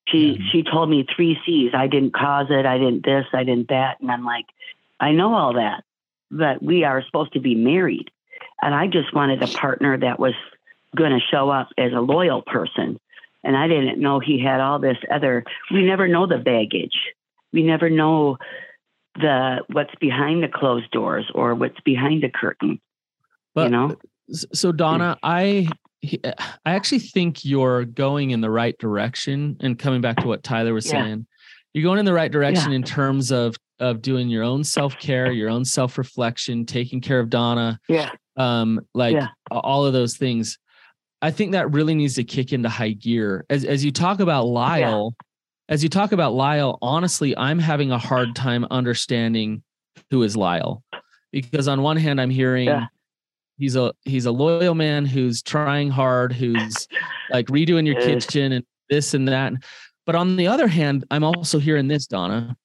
She 0.07 0.33
mm-hmm. 0.33 0.43
she 0.51 0.63
told 0.63 0.89
me 0.89 1.05
three 1.15 1.37
C's. 1.45 1.71
I 1.73 1.87
didn't 1.87 2.13
cause 2.13 2.47
it. 2.49 2.65
I 2.65 2.77
didn't 2.77 3.05
this. 3.05 3.25
I 3.33 3.43
didn't 3.43 3.69
that. 3.69 3.99
And 4.01 4.11
I'm 4.11 4.25
like, 4.25 4.45
I 4.99 5.11
know 5.11 5.33
all 5.33 5.53
that, 5.53 5.83
but 6.29 6.61
we 6.61 6.83
are 6.83 7.03
supposed 7.03 7.33
to 7.33 7.39
be 7.39 7.55
married, 7.55 8.11
and 8.61 8.73
I 8.73 8.87
just 8.87 9.13
wanted 9.13 9.41
a 9.41 9.47
partner 9.47 9.97
that 9.97 10.19
was 10.19 10.33
going 10.95 11.11
to 11.11 11.19
show 11.19 11.49
up 11.49 11.69
as 11.77 11.91
a 11.93 12.01
loyal 12.01 12.41
person, 12.41 12.99
and 13.43 13.57
I 13.57 13.67
didn't 13.67 13.99
know 13.99 14.19
he 14.19 14.39
had 14.39 14.59
all 14.59 14.79
this 14.79 14.97
other. 15.11 15.43
We 15.71 15.83
never 15.83 16.07
know 16.07 16.27
the 16.27 16.37
baggage. 16.37 16.97
We 17.51 17.63
never 17.63 17.89
know 17.89 18.37
the 19.15 19.59
what's 19.71 19.93
behind 19.95 20.43
the 20.43 20.47
closed 20.47 20.91
doors 20.91 21.29
or 21.33 21.55
what's 21.55 21.79
behind 21.81 22.23
the 22.23 22.29
curtain. 22.29 22.79
But 23.53 23.65
you 23.65 23.69
know. 23.69 23.95
So 24.33 24.71
Donna, 24.71 25.17
I 25.23 25.67
I 26.23 26.73
actually 26.73 26.99
think 26.99 27.45
you're 27.45 27.85
going 27.85 28.31
in 28.31 28.41
the 28.41 28.49
right 28.49 28.77
direction. 28.77 29.55
And 29.61 29.79
coming 29.79 30.01
back 30.01 30.17
to 30.17 30.27
what 30.27 30.43
Tyler 30.43 30.73
was 30.73 30.85
Yeah. 30.85 30.91
saying, 31.03 31.27
you're 31.73 31.83
going 31.83 31.99
in 31.99 32.05
the 32.05 32.13
right 32.13 32.31
direction 32.31 32.71
Yeah. 32.71 32.77
in 32.77 32.83
terms 32.83 33.31
of 33.31 33.55
of 33.79 34.01
doing 34.01 34.29
your 34.29 34.43
own 34.43 34.63
self 34.63 34.97
care, 34.99 35.31
your 35.31 35.49
own 35.49 35.65
self 35.65 35.97
reflection, 35.97 36.65
taking 36.65 37.01
care 37.01 37.19
of 37.19 37.29
Donna, 37.29 37.79
Yeah. 37.89 38.11
um, 38.37 38.79
like 38.93 39.13
Yeah. 39.13 39.27
all 39.51 39.85
of 39.85 39.93
those 39.93 40.15
things. 40.17 40.57
I 41.21 41.31
think 41.31 41.53
that 41.53 41.71
really 41.71 41.95
needs 41.95 42.15
to 42.15 42.23
kick 42.23 42.53
into 42.53 42.69
high 42.69 42.91
gear. 42.91 43.45
As 43.49 43.63
as 43.65 43.83
you 43.83 43.91
talk 43.91 44.19
about 44.19 44.45
Lyle, 44.45 45.13
as 45.69 45.83
you 45.83 45.89
talk 45.89 46.11
about 46.11 46.33
Lyle, 46.33 46.77
honestly, 46.81 47.35
I'm 47.37 47.59
having 47.59 47.91
a 47.91 47.97
hard 47.97 48.35
time 48.35 48.65
understanding 48.71 49.63
who 50.11 50.21
is 50.23 50.35
Lyle. 50.35 50.83
Because 51.31 51.67
on 51.67 51.81
one 51.81 51.97
hand, 51.97 52.19
I'm 52.21 52.29
hearing. 52.29 52.69
He's 53.57 53.75
a 53.75 53.93
he's 54.03 54.25
a 54.25 54.31
loyal 54.31 54.75
man 54.75 55.05
who's 55.05 55.41
trying 55.41 55.89
hard, 55.89 56.33
who's 56.33 56.87
like 57.29 57.47
redoing 57.47 57.85
your 57.85 57.99
kitchen 58.01 58.51
and 58.53 58.65
this 58.89 59.13
and 59.13 59.27
that. 59.27 59.53
But 60.05 60.15
on 60.15 60.35
the 60.35 60.47
other 60.47 60.67
hand, 60.67 61.05
I'm 61.11 61.23
also 61.23 61.59
hearing 61.59 61.87
this, 61.87 62.07
Donna. 62.07 62.55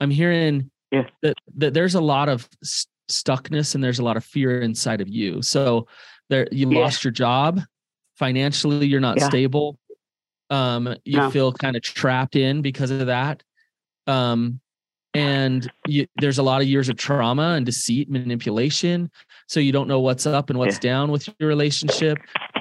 I'm 0.00 0.10
hearing 0.10 0.70
Yeah. 0.90 1.06
that, 1.22 1.34
that 1.56 1.74
there's 1.74 1.94
a 1.94 2.00
lot 2.00 2.28
of 2.28 2.48
s- 2.62 2.86
stuckness 3.10 3.74
and 3.74 3.82
there's 3.82 3.98
a 3.98 4.04
lot 4.04 4.16
of 4.16 4.24
fear 4.24 4.60
inside 4.60 5.00
of 5.00 5.08
you. 5.08 5.40
So 5.42 5.86
there 6.28 6.46
you 6.52 6.70
Yeah. 6.70 6.80
lost 6.80 7.02
your 7.04 7.12
job, 7.12 7.60
financially 8.16 8.86
you're 8.86 9.00
not 9.00 9.18
Yeah. 9.18 9.28
stable. 9.28 9.78
Um, 10.50 10.94
you 11.04 11.16
No. 11.16 11.30
feel 11.30 11.52
kind 11.52 11.76
of 11.76 11.82
trapped 11.82 12.36
in 12.36 12.60
because 12.60 12.90
of 12.90 13.06
that. 13.06 13.42
Um, 14.06 14.60
and 15.14 15.70
you, 15.86 16.06
there's 16.20 16.38
a 16.38 16.42
lot 16.42 16.60
of 16.62 16.68
years 16.68 16.88
of 16.90 16.96
trauma 16.96 17.54
and 17.56 17.64
deceit, 17.64 18.10
manipulation. 18.10 19.10
So 19.52 19.60
you 19.60 19.70
don't 19.70 19.86
know 19.86 20.00
what's 20.00 20.24
up 20.24 20.48
and 20.48 20.58
what's 20.58 20.78
down 20.78 21.10
with 21.10 21.28
your 21.38 21.46
relationship. 21.46 22.16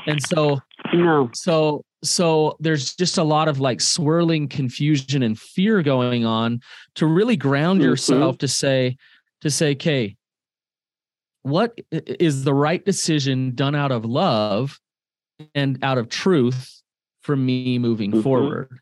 And 0.08 0.22
so 0.22 0.60
No. 0.94 1.30
so 1.34 1.86
so 2.04 2.58
there's 2.60 2.96
just 2.96 3.18
a 3.18 3.24
lot 3.24 3.48
of 3.48 3.60
like 3.62 3.80
swirling 3.80 4.50
confusion 4.50 5.24
and 5.24 5.40
fear 5.40 5.82
going 5.84 6.26
on 6.26 6.60
to 6.96 7.06
really 7.06 7.38
ground 7.38 7.80
Mhm. 7.80 7.84
yourself 7.86 8.38
to 8.40 8.48
say 8.50 8.98
to 9.40 9.50
say 9.50 9.72
okay 9.72 10.18
what 11.44 11.80
is 11.92 12.44
the 12.44 12.54
right 12.54 12.84
decision 12.84 13.56
done 13.56 13.74
out 13.76 13.92
of 13.94 14.04
love 14.04 14.78
and 15.56 15.80
out 15.84 15.98
of 15.98 16.10
truth 16.10 16.82
for 17.22 17.36
me 17.38 17.80
moving 17.80 18.12
Mhm. 18.12 18.24
forward 18.24 18.80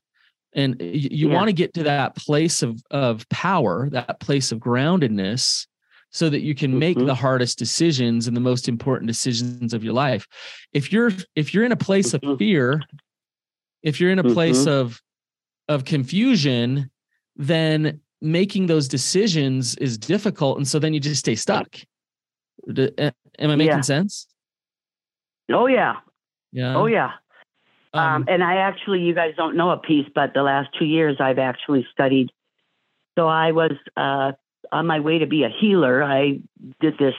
and 0.53 0.77
y- 0.79 0.85
you 0.93 1.27
Yeah. 1.29 1.35
want 1.35 1.47
to 1.49 1.53
get 1.53 1.73
to 1.75 1.83
that 1.83 2.15
place 2.15 2.63
of 2.63 2.81
of 2.89 3.27
power 3.29 3.87
that 3.91 4.19
place 4.19 4.51
of 4.51 4.59
groundedness 4.59 5.67
so 6.11 6.29
that 6.29 6.41
you 6.41 6.55
can 6.55 6.77
make 6.79 6.97
Mhm. 6.97 7.05
the 7.05 7.15
hardest 7.15 7.59
decisions 7.59 8.27
and 8.27 8.35
the 8.35 8.41
most 8.41 8.67
important 8.67 9.07
decisions 9.07 9.73
of 9.73 9.83
your 9.83 9.93
life 9.93 10.27
if 10.73 10.91
you're 10.91 11.11
if 11.35 11.53
you're 11.53 11.63
in 11.63 11.71
a 11.71 11.77
place 11.77 12.13
of 12.13 12.21
fear 12.37 12.81
if 13.83 13.99
you're 13.99 14.11
in 14.11 14.19
a 14.19 14.23
place 14.23 14.63
Mhm. 14.65 14.67
of 14.71 15.01
of 15.67 15.85
confusion 15.85 16.89
then 17.35 18.01
making 18.21 18.65
those 18.67 18.87
decisions 18.87 19.75
is 19.75 19.97
difficult 19.97 20.57
and 20.57 20.67
so 20.67 20.79
then 20.79 20.93
you 20.93 20.99
just 20.99 21.19
stay 21.19 21.35
stuck 21.35 21.77
am 22.67 23.13
i 23.39 23.55
making 23.55 23.65
Yeah. 23.65 23.81
sense 23.81 24.27
Oh 25.51 25.65
yeah. 25.67 25.97
yeah 26.51 26.75
Oh 26.75 26.85
yeah. 26.85 27.13
Um, 27.93 28.03
Um, 28.03 28.25
and 28.27 28.43
I 28.43 28.57
actually, 28.57 29.01
you 29.01 29.15
guys 29.15 29.33
don't 29.35 29.55
know 29.55 29.71
a 29.71 29.77
piece, 29.77 30.07
but 30.13 30.35
the 30.35 30.43
last 30.43 30.69
two 30.77 30.85
years 30.85 31.17
I've 31.19 31.39
actually 31.39 31.87
studied. 31.91 32.29
So 33.17 33.27
I 33.27 33.51
was 33.51 33.71
uh, 33.97 34.33
on 34.71 34.87
my 34.87 34.99
way 34.99 35.19
to 35.19 35.27
be 35.27 35.43
a 35.43 35.49
healer. 35.49 36.03
I 36.03 36.39
did 36.79 36.97
this 36.97 37.15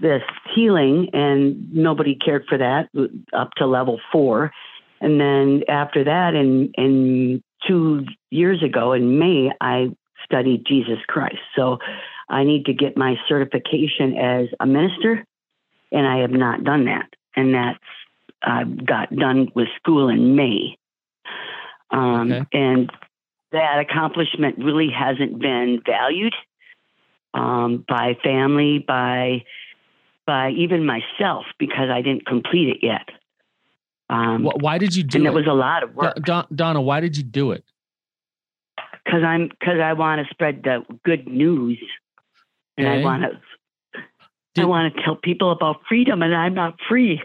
this 0.00 0.22
healing, 0.54 1.10
and 1.12 1.72
nobody 1.72 2.14
cared 2.14 2.44
for 2.48 2.58
that 2.58 2.88
up 3.32 3.50
to 3.56 3.66
level 3.66 4.00
four. 4.12 4.52
And 5.00 5.20
then 5.20 5.62
after 5.68 6.04
that, 6.04 6.34
in 6.34 6.72
in 6.76 7.42
two 7.66 8.04
years 8.30 8.62
ago 8.62 8.92
in 8.92 9.18
May, 9.18 9.50
I 9.60 9.88
studied 10.24 10.64
Jesus 10.66 10.98
Christ. 11.06 11.38
So 11.56 11.78
I 12.28 12.44
need 12.44 12.66
to 12.66 12.72
get 12.72 12.96
my 12.96 13.16
certification 13.28 14.16
as 14.16 14.48
a 14.60 14.66
minister, 14.66 15.24
and 15.92 16.06
I 16.06 16.18
have 16.18 16.30
not 16.30 16.64
done 16.64 16.84
that. 16.86 17.08
And 17.36 17.54
that's 17.54 17.78
I 18.42 18.64
got 18.64 19.14
done 19.14 19.50
with 19.54 19.68
school 19.76 20.08
in 20.08 20.36
May. 20.36 20.76
Um, 21.90 22.32
Okay. 22.32 22.46
And 22.52 22.92
that 23.52 23.78
accomplishment 23.80 24.58
really 24.58 24.88
hasn't 24.90 25.38
been 25.40 25.80
valued 25.86 26.34
um, 27.34 27.84
by 27.88 28.16
family, 28.22 28.78
by 28.86 29.44
by 30.26 30.50
even 30.50 30.84
myself, 30.84 31.46
because 31.58 31.88
I 31.90 32.02
didn't 32.02 32.26
complete 32.26 32.68
it 32.68 32.78
yet. 32.82 33.08
Um, 34.10 34.44
wh- 34.44 34.62
why 34.62 34.78
did 34.78 34.94
you 34.94 35.02
do 35.02 35.18
and 35.18 35.26
it 35.26 35.30
it 35.30 35.34
was 35.34 35.46
a 35.46 35.52
lot 35.54 35.82
of 35.82 35.94
work 35.94 36.16
Don- 36.24 36.46
donna 36.54 36.80
why 36.80 37.00
did 37.00 37.16
you 37.16 37.22
do 37.22 37.52
it 37.52 37.62
because 39.04 39.22
I'm 39.22 39.48
because 39.48 39.80
I 39.82 39.92
want 39.94 40.26
to 40.26 40.32
spread 40.34 40.62
the 40.64 40.84
good 41.04 41.26
news, 41.26 41.78
and 42.76 42.86
Okay. 42.86 43.00
I 43.00 43.04
want 43.04 43.22
to. 43.24 44.00
I 44.60 44.64
want 44.64 44.92
to 44.94 45.02
tell 45.04 45.14
people 45.14 45.52
about 45.52 45.82
freedom, 45.88 46.20
and 46.22 46.34
I'm 46.34 46.54
not 46.54 46.74
free. 46.88 47.22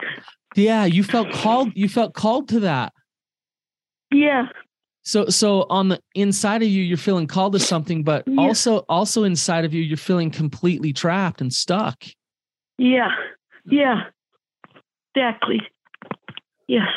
yeah 0.55 0.86
you 0.86 1.03
felt 1.03 1.31
called 1.31 1.71
you 1.75 1.89
felt 1.89 2.13
called 2.13 2.47
to 2.49 2.59
that 2.59 2.93
Yeah, 4.12 4.47
So 5.03 5.27
so 5.27 5.65
on 5.69 5.89
the 5.89 5.99
inside 6.15 6.63
of 6.63 6.69
you, 6.69 6.81
you're 6.81 6.97
feeling 6.97 7.27
called 7.27 7.53
to 7.53 7.59
something, 7.59 8.03
but 8.03 8.23
Yeah. 8.27 8.41
also 8.41 8.79
also 8.89 9.23
inside 9.23 9.65
of 9.65 9.73
you, 9.73 9.81
you're 9.81 9.97
feeling 9.97 10.31
completely 10.31 10.93
trapped 10.93 11.41
and 11.41 11.53
stuck. 11.53 12.03
Yeah, 12.77 13.09
yeah, 13.65 14.03
exactly. 15.13 15.61
Yes. 16.67 16.87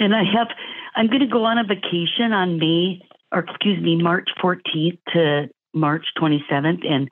And 0.00 0.14
I 0.14 0.24
have, 0.24 0.48
I'm 0.96 1.06
going 1.06 1.20
to 1.20 1.26
go 1.26 1.44
on 1.44 1.58
a 1.58 1.64
vacation 1.64 2.32
on 2.32 2.58
May, 2.58 3.00
or 3.32 3.40
excuse 3.40 3.80
me, 3.82 4.02
March 4.02 4.28
14th 4.42 4.98
to 5.12 5.48
March 5.72 6.06
27th. 6.18 6.84
And 6.86 7.08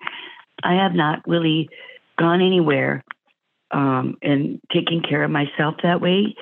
I 0.64 0.74
have 0.74 0.94
not 0.94 1.20
really 1.26 1.68
gone 2.18 2.40
anywhere 2.40 3.04
um, 3.70 4.16
and 4.22 4.60
taking 4.72 5.02
care 5.02 5.22
of 5.22 5.30
myself 5.30 5.76
that 5.82 6.00
way. 6.00 6.34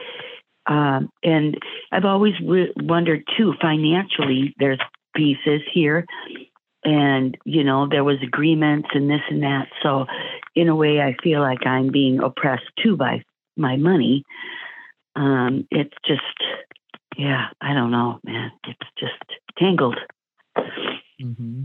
Um, 0.70 1.10
and 1.24 1.58
I've 1.90 2.04
always 2.04 2.34
w- 2.38 2.72
wondered 2.76 3.24
too, 3.36 3.54
financially, 3.60 4.54
there's 4.58 4.80
pieces 5.16 5.60
here. 5.74 6.06
And, 6.84 7.36
you 7.44 7.64
know, 7.64 7.88
there 7.90 8.04
was 8.04 8.16
agreements 8.22 8.88
and 8.94 9.10
this 9.10 9.20
and 9.28 9.42
that. 9.42 9.66
So, 9.82 10.06
in 10.54 10.68
a 10.68 10.76
way, 10.76 11.00
I 11.00 11.14
feel 11.22 11.40
like 11.40 11.66
I'm 11.66 11.90
being 11.90 12.20
oppressed 12.20 12.70
too 12.82 12.96
by 12.96 13.22
my 13.56 13.76
money. 13.76 14.22
Um, 15.16 15.66
it's 15.70 15.94
just, 16.06 16.22
yeah, 17.18 17.48
I 17.60 17.74
don't 17.74 17.90
know, 17.90 18.20
man. 18.24 18.52
It's 18.66 18.90
just 18.98 19.40
tangled. 19.58 19.98
Mm-hmm. 21.20 21.64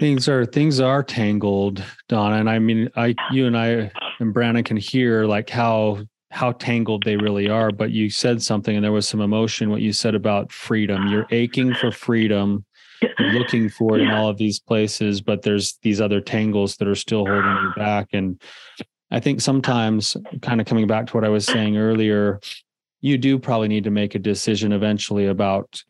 things 0.00 0.28
are 0.28 0.46
things 0.46 0.80
are 0.80 1.02
tangled 1.02 1.84
donna 2.08 2.36
and 2.36 2.48
i 2.48 2.58
mean 2.58 2.88
i 2.96 3.14
you 3.30 3.46
and 3.46 3.56
i 3.56 3.90
and 4.18 4.32
brandon 4.32 4.64
can 4.64 4.76
hear 4.76 5.24
like 5.24 5.50
how 5.50 5.98
how 6.30 6.52
tangled 6.52 7.04
they 7.04 7.16
really 7.16 7.48
are 7.48 7.70
but 7.70 7.90
you 7.90 8.10
said 8.10 8.42
something 8.42 8.76
and 8.76 8.84
there 8.84 8.92
was 8.92 9.08
some 9.08 9.20
emotion 9.20 9.70
what 9.70 9.80
you 9.80 9.92
said 9.92 10.14
about 10.14 10.52
freedom. 10.52 11.06
You're 11.08 11.26
aching 11.30 11.74
for 11.74 11.90
freedom 11.90 12.64
you're 13.00 13.32
looking 13.32 13.68
for 13.68 13.96
it 13.96 14.02
in 14.02 14.10
all 14.10 14.28
of 14.28 14.36
these 14.36 14.58
places 14.58 15.20
but 15.20 15.42
there's 15.42 15.78
these 15.82 16.00
other 16.00 16.20
tangles 16.20 16.76
that 16.76 16.88
are 16.88 16.94
still 16.94 17.24
holding 17.26 17.62
you 17.62 17.72
back. 17.76 18.08
And 18.12 18.40
i 19.10 19.20
think 19.20 19.40
sometimes 19.40 20.16
kind 20.42 20.60
of 20.60 20.66
coming 20.66 20.86
back 20.86 21.06
to 21.06 21.12
what 21.14 21.24
i 21.24 21.28
was 21.28 21.46
saying 21.46 21.78
earlier 21.78 22.40
you 23.00 23.16
do 23.16 23.38
probably 23.38 23.68
need 23.68 23.84
to 23.84 23.90
make 23.90 24.14
a 24.14 24.18
decision 24.18 24.72
eventually 24.72 25.26
about 25.26 25.82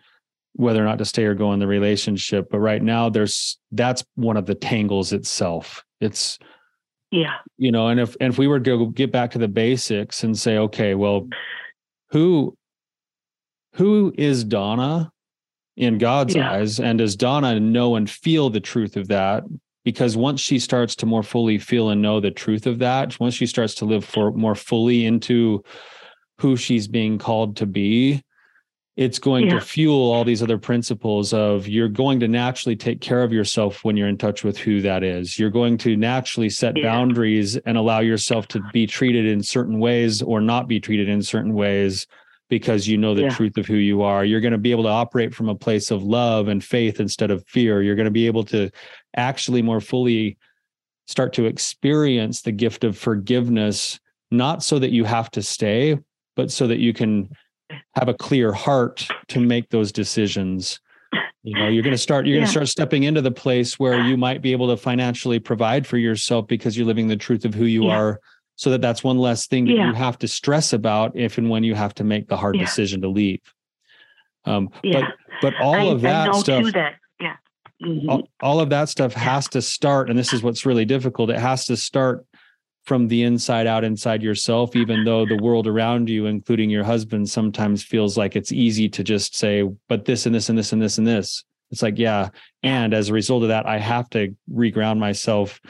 whether 0.52 0.82
or 0.82 0.84
not 0.84 0.98
to 0.98 1.04
stay 1.04 1.24
or 1.24 1.34
go 1.34 1.52
in 1.52 1.58
the 1.58 1.66
relationship 1.66 2.48
but 2.50 2.58
right 2.58 2.82
now 2.82 3.08
there's 3.08 3.58
that's 3.72 4.04
one 4.14 4.36
of 4.36 4.46
the 4.46 4.54
tangles 4.54 5.12
itself. 5.12 5.84
It's 6.00 6.38
Yeah, 7.10 7.34
you 7.56 7.72
know 7.72 7.88
and 7.88 7.98
if 8.00 8.16
and 8.20 8.32
if 8.32 8.38
we 8.38 8.46
were 8.46 8.60
to 8.60 8.90
get 8.92 9.10
back 9.10 9.30
to 9.32 9.38
the 9.38 9.48
basics 9.48 10.22
and 10.24 10.38
say 10.38 10.58
okay 10.58 10.94
well 10.94 11.26
who 12.10 12.54
who 13.74 14.12
is 14.18 14.44
donna 14.44 15.10
in 15.76 15.98
god's 15.98 16.34
Yeah. 16.34 16.50
eyes? 16.50 16.80
And 16.80 16.98
does 16.98 17.16
donna 17.16 17.60
know 17.60 17.96
and 17.96 18.10
feel 18.10 18.50
the 18.50 18.60
truth 18.60 18.96
of 18.96 19.08
that? 19.08 19.44
Because 19.84 20.16
once 20.16 20.40
she 20.40 20.58
starts 20.58 20.94
to 20.96 21.06
more 21.06 21.22
fully 21.22 21.56
feel 21.58 21.88
and 21.90 22.02
know 22.02 22.20
the 22.20 22.30
truth 22.30 22.66
of 22.66 22.78
that 22.80 23.18
once 23.20 23.34
she 23.34 23.46
starts 23.46 23.74
to 23.76 23.84
live 23.84 24.04
for 24.04 24.32
more 24.32 24.54
fully 24.54 25.06
into 25.06 25.62
who 26.40 26.56
she's 26.56 26.88
being 26.88 27.16
called 27.18 27.56
to 27.56 27.66
be 27.66 28.22
it's 28.98 29.20
going 29.20 29.46
Yeah. 29.46 29.54
to 29.54 29.60
fuel 29.60 30.10
all 30.10 30.24
these 30.24 30.42
other 30.42 30.58
principles 30.58 31.32
of 31.32 31.68
you're 31.68 31.88
going 31.88 32.18
to 32.18 32.26
naturally 32.26 32.74
take 32.74 33.00
care 33.00 33.22
of 33.22 33.32
yourself 33.32 33.84
when 33.84 33.96
you're 33.96 34.08
in 34.08 34.18
touch 34.18 34.42
with 34.42 34.58
who 34.58 34.80
that 34.80 35.04
is. 35.04 35.38
You're 35.38 35.50
going 35.50 35.78
to 35.78 35.96
naturally 35.96 36.50
set 36.50 36.76
Yeah. 36.76 36.82
boundaries 36.82 37.56
and 37.58 37.78
allow 37.78 38.00
yourself 38.00 38.48
to 38.48 38.62
be 38.72 38.88
treated 38.88 39.24
in 39.24 39.40
certain 39.40 39.78
ways 39.78 40.20
or 40.20 40.40
not 40.40 40.66
be 40.66 40.80
treated 40.80 41.08
in 41.08 41.22
certain 41.22 41.54
ways 41.54 42.08
because 42.50 42.88
you 42.88 42.98
know 42.98 43.14
the 43.14 43.22
Yeah. 43.22 43.28
truth 43.28 43.56
of 43.56 43.66
who 43.66 43.76
you 43.76 44.02
are. 44.02 44.24
You're 44.24 44.40
going 44.40 44.50
to 44.50 44.58
be 44.58 44.72
able 44.72 44.82
to 44.82 44.88
operate 44.88 45.32
from 45.32 45.48
a 45.48 45.54
place 45.54 45.92
of 45.92 46.02
love 46.02 46.48
and 46.48 46.64
faith 46.64 46.98
instead 46.98 47.30
of 47.30 47.44
fear. 47.46 47.80
You're 47.84 47.94
going 47.94 48.06
to 48.06 48.10
be 48.10 48.26
able 48.26 48.42
to 48.46 48.68
actually 49.16 49.62
more 49.62 49.80
fully 49.80 50.36
start 51.06 51.32
to 51.34 51.44
experience 51.44 52.42
the 52.42 52.50
gift 52.52 52.82
of 52.82 52.98
forgiveness, 52.98 54.00
not 54.32 54.64
so 54.64 54.80
that 54.80 54.90
you 54.90 55.04
have 55.04 55.30
to 55.30 55.42
stay, 55.42 55.96
but 56.34 56.50
so 56.50 56.66
that 56.66 56.80
you 56.80 56.92
can 56.92 57.28
have 57.94 58.08
a 58.08 58.14
clear 58.14 58.52
heart 58.52 59.06
to 59.28 59.40
make 59.40 59.68
those 59.70 59.92
decisions. 59.92 60.80
You 61.42 61.54
know, 61.58 61.68
you're 61.68 61.82
going 61.82 61.94
to 61.94 61.98
start, 61.98 62.26
you're 62.26 62.36
going 62.36 62.46
to 62.46 62.50
start 62.50 62.68
stepping 62.68 63.04
into 63.04 63.22
the 63.22 63.30
place 63.30 63.78
where 63.78 64.00
you 64.00 64.16
might 64.16 64.42
be 64.42 64.52
able 64.52 64.68
to 64.68 64.76
financially 64.76 65.38
provide 65.38 65.86
for 65.86 65.96
yourself 65.96 66.46
because 66.46 66.76
you're 66.76 66.86
living 66.86 67.08
the 67.08 67.16
truth 67.16 67.44
of 67.44 67.54
who 67.54 67.64
you 67.64 67.84
Yeah. 67.86 67.96
are. 67.98 68.20
So 68.56 68.70
that 68.70 68.80
that's 68.80 69.04
one 69.04 69.18
less 69.18 69.46
thing 69.46 69.66
that 69.66 69.72
Yeah. 69.74 69.86
you 69.88 69.94
have 69.94 70.18
to 70.18 70.28
stress 70.28 70.72
about 70.72 71.16
if 71.16 71.38
and 71.38 71.48
when 71.48 71.62
you 71.62 71.74
have 71.74 71.94
to 71.94 72.04
make 72.04 72.28
the 72.28 72.36
hard 72.36 72.56
Yeah. 72.56 72.64
decision 72.64 73.00
to 73.02 73.08
leave. 73.08 73.40
Um, 74.44 74.70
Yeah. 74.82 75.00
but 75.00 75.14
but 75.40 75.54
all 75.60 75.74
I, 75.74 75.92
of 75.92 76.00
that 76.00 76.34
stuff 76.34 76.72
that. 76.72 76.94
Yeah. 77.20 77.36
Mhm. 77.80 78.08
all, 78.08 78.28
all 78.42 78.60
of 78.60 78.70
that 78.70 78.88
stuff 78.88 79.12
has 79.14 79.46
to 79.50 79.62
start 79.62 80.10
and 80.10 80.18
this 80.18 80.32
is 80.32 80.42
what's 80.42 80.66
really 80.66 80.84
difficult 80.84 81.30
it 81.30 81.38
has 81.38 81.64
to 81.66 81.76
start 81.76 82.26
from 82.88 83.06
the 83.06 83.22
inside 83.22 83.66
out 83.66 83.84
inside 83.84 84.22
yourself 84.22 84.74
even 84.74 85.04
though 85.04 85.26
the 85.26 85.36
world 85.36 85.66
around 85.66 86.08
you 86.08 86.24
including 86.24 86.70
your 86.70 86.82
husband 86.82 87.28
sometimes 87.28 87.82
feels 87.82 88.16
like 88.16 88.34
it's 88.34 88.50
easy 88.50 88.88
to 88.88 89.04
just 89.04 89.36
say 89.36 89.62
but 89.88 90.06
this 90.06 90.24
and 90.24 90.34
this 90.34 90.48
and 90.48 90.56
this 90.56 90.72
and 90.72 90.80
this 90.80 90.96
and 90.96 91.06
this. 91.06 91.44
It's 91.70 91.82
like 91.82 91.98
yeah. 91.98 92.30
And 92.62 92.94
as 92.94 93.10
a 93.10 93.12
result 93.12 93.42
of 93.42 93.50
that 93.50 93.66
i 93.66 93.78
have 93.78 94.08
to 94.10 94.34
reground 94.50 94.98
myself 94.98 95.60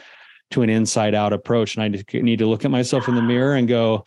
to 0.52 0.62
an 0.62 0.70
inside 0.70 1.12
out 1.12 1.32
approach. 1.32 1.76
And 1.76 1.82
i 1.82 1.88
need 2.20 2.38
to 2.38 2.46
look 2.46 2.64
at 2.64 2.70
myself 2.70 3.08
in 3.08 3.16
the 3.16 3.22
mirror 3.22 3.56
and 3.56 3.66
go 3.66 4.04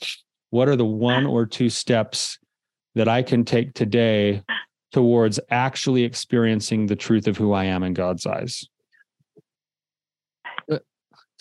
what 0.52 0.70
are 0.70 0.78
the 0.78 0.86
one 0.86 1.26
or 1.26 1.46
two 1.46 1.70
steps 1.70 2.40
that 2.96 3.10
i 3.10 3.22
can 3.22 3.44
take 3.44 3.74
today 3.74 4.42
towards 4.94 5.38
actually 5.50 6.04
experiencing 6.04 6.86
the 6.86 6.96
truth 6.96 7.28
of 7.28 7.38
who 7.38 7.54
I 7.54 7.66
am 7.66 7.84
in 7.84 7.94
God's 7.94 8.26
eyes. 8.26 8.66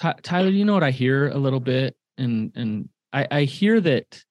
Ty- 0.00 0.16
Tyler, 0.22 0.48
you 0.48 0.64
know 0.64 0.72
what 0.74 0.82
I 0.82 0.90
hear 0.90 1.28
a 1.28 1.36
little 1.36 1.60
bit, 1.60 1.94
and 2.18 2.50
and 2.54 2.88
I, 3.12 3.26
I 3.30 3.42
hear 3.42 3.80
that, 3.80 4.22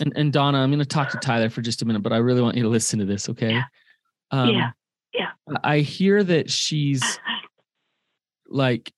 and 0.00 0.12
and 0.16 0.32
Donna, 0.32 0.58
I'm 0.58 0.70
going 0.70 0.80
to 0.80 0.84
talk 0.84 1.10
to 1.10 1.18
Tyler 1.18 1.50
for 1.50 1.62
just 1.62 1.82
a 1.82 1.84
minute, 1.84 2.02
but 2.02 2.12
I 2.12 2.16
really 2.16 2.42
want 2.42 2.56
you 2.56 2.62
to 2.64 2.68
listen 2.68 2.98
to 2.98 3.04
this, 3.04 3.28
okay? 3.28 3.60
Um, 4.30 4.50
Yeah, 4.54 4.70
yeah. 5.14 5.30
I 5.62 5.78
hear 5.80 6.24
that 6.24 6.50
she's 6.50 7.20
like, 8.48 8.92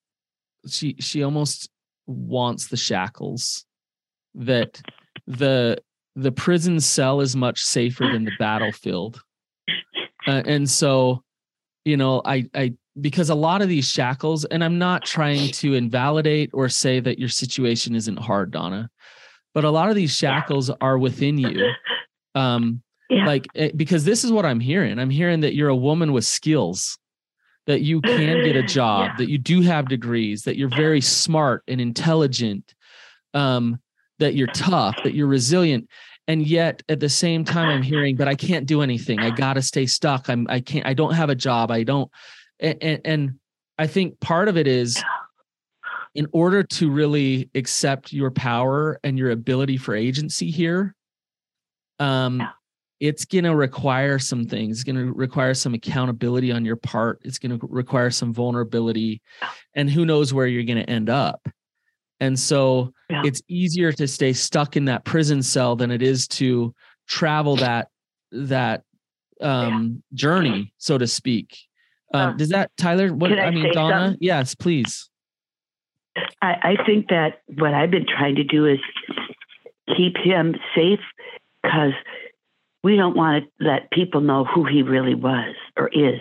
she 0.66 0.96
she 1.00 1.22
almost 1.22 1.68
wants 2.06 2.68
the 2.68 2.76
shackles, 2.76 3.66
that 4.34 4.80
the 5.26 5.78
the 6.14 6.32
prison 6.32 6.80
cell 6.80 7.20
is 7.20 7.36
much 7.36 7.60
safer 7.60 8.08
than 8.10 8.24
the 8.24 8.32
battlefield, 8.38 9.20
uh, 10.26 10.42
and 10.46 10.70
so, 10.70 11.22
you 11.84 11.98
know, 11.98 12.22
I 12.24 12.48
I 12.54 12.72
because 13.00 13.30
a 13.30 13.34
lot 13.34 13.62
of 13.62 13.68
these 13.68 13.88
shackles, 13.90 14.44
and 14.46 14.64
I'm 14.64 14.78
not 14.78 15.04
trying 15.04 15.48
to 15.50 15.74
invalidate 15.74 16.50
or 16.52 16.68
say 16.68 17.00
that 17.00 17.18
your 17.18 17.28
situation 17.28 17.94
isn't 17.94 18.18
hard, 18.18 18.50
Donna, 18.50 18.88
but 19.54 19.64
a 19.64 19.70
lot 19.70 19.88
of 19.90 19.96
these 19.96 20.14
shackles 20.16 20.70
are 20.80 20.98
within 20.98 21.38
you. 21.38 21.60
Um, 22.34 22.82
Yeah. 23.08 23.24
like 23.24 23.48
eh, 23.54 23.70
because 23.74 24.04
this 24.04 24.22
is 24.22 24.30
what 24.30 24.44
I'm 24.44 24.60
hearing. 24.60 24.98
I'm 24.98 25.08
hearing 25.08 25.40
that 25.40 25.54
you're 25.54 25.70
a 25.70 25.76
woman 25.76 26.12
with 26.12 26.26
skills, 26.26 26.98
that 27.66 27.80
you 27.80 28.02
can 28.02 28.42
get 28.44 28.56
a 28.56 28.62
job, 28.78 29.12
Yeah. 29.12 29.16
that 29.16 29.30
you 29.30 29.38
do 29.38 29.62
have 29.62 29.88
degrees, 29.88 30.42
that 30.42 30.58
you're 30.58 30.68
very 30.68 31.00
smart 31.00 31.62
and 31.66 31.80
intelligent, 31.80 32.74
um, 33.32 33.80
that 34.18 34.34
you're 34.34 34.48
tough, 34.48 34.96
that 35.02 35.14
you're 35.14 35.26
resilient. 35.26 35.88
And 36.28 36.46
yet 36.46 36.82
at 36.90 37.00
the 37.00 37.08
same 37.08 37.42
time, 37.44 37.70
I'm 37.70 37.80
hearing, 37.82 38.16
but 38.16 38.28
I 38.28 38.34
can't 38.34 38.66
do 38.66 38.82
anything. 38.82 39.22
I 39.24 39.30
gotta 39.30 39.62
stay 39.62 39.86
stuck. 39.86 40.28
I'm 40.28 40.46
I 40.50 40.60
can't, 40.60 40.84
I 40.86 40.92
don't 40.92 41.14
have 41.14 41.30
a 41.30 41.34
job. 41.34 41.70
I 41.70 41.84
don't 41.84 42.10
and, 42.60 42.78
and, 42.82 43.00
and 43.04 43.34
I 43.78 43.86
think 43.86 44.18
part 44.20 44.48
of 44.48 44.56
it 44.56 44.66
is 44.66 45.02
in 46.14 46.26
order 46.32 46.62
to 46.62 46.90
really 46.90 47.50
accept 47.54 48.12
your 48.12 48.30
power 48.30 48.98
and 49.04 49.18
your 49.18 49.30
ability 49.30 49.76
for 49.76 49.94
agency 49.94 50.50
here, 50.50 50.94
um, 51.98 52.40
Yeah. 52.40 52.50
it's 53.00 53.24
going 53.26 53.44
to 53.44 53.54
require 53.54 54.18
some 54.18 54.46
things. 54.46 54.78
It's 54.78 54.84
going 54.84 54.96
to 54.96 55.12
require 55.12 55.52
some 55.52 55.74
accountability 55.74 56.52
on 56.52 56.64
your 56.64 56.76
part. 56.76 57.20
It's 57.22 57.38
going 57.38 57.58
to 57.58 57.66
require 57.68 58.10
some 58.10 58.32
vulnerability, 58.32 59.20
and 59.74 59.90
who 59.90 60.06
knows 60.06 60.32
where 60.32 60.46
you're 60.46 60.64
going 60.64 60.78
to 60.82 60.90
end 60.90 61.10
up. 61.10 61.46
And 62.20 62.38
so 62.38 62.92
Yeah. 63.10 63.22
it's 63.26 63.42
easier 63.46 63.92
to 63.92 64.08
stay 64.08 64.32
stuck 64.32 64.76
in 64.76 64.86
that 64.86 65.04
prison 65.04 65.42
cell 65.42 65.76
than 65.76 65.90
it 65.90 66.00
is 66.00 66.26
to 66.28 66.74
travel 67.06 67.56
that 67.56 67.88
that 68.32 68.82
um 69.42 70.02
journey, 70.14 70.72
so 70.78 70.96
to 70.96 71.06
speak. 71.06 71.58
Um, 72.14 72.30
Uh, 72.30 72.32
does 72.36 72.48
that 72.50 72.70
Tyler? 72.76 73.12
What 73.12 73.32
I, 73.32 73.46
I 73.46 73.50
mean, 73.50 73.72
Donna? 73.72 73.94
something? 73.94 74.18
Yes, 74.20 74.54
please. 74.54 75.08
I, 76.40 76.76
I 76.78 76.84
think 76.86 77.08
that 77.08 77.42
what 77.58 77.74
I've 77.74 77.90
been 77.90 78.06
trying 78.06 78.36
to 78.36 78.44
do 78.44 78.64
is 78.66 78.78
keep 79.96 80.16
him 80.16 80.54
safe 80.74 81.00
because 81.62 81.92
we 82.82 82.96
don't 82.96 83.16
want 83.16 83.44
to 83.44 83.64
let 83.64 83.90
people 83.90 84.20
know 84.20 84.44
who 84.44 84.64
he 84.64 84.82
really 84.82 85.14
was 85.14 85.54
or 85.76 85.88
is. 85.88 86.20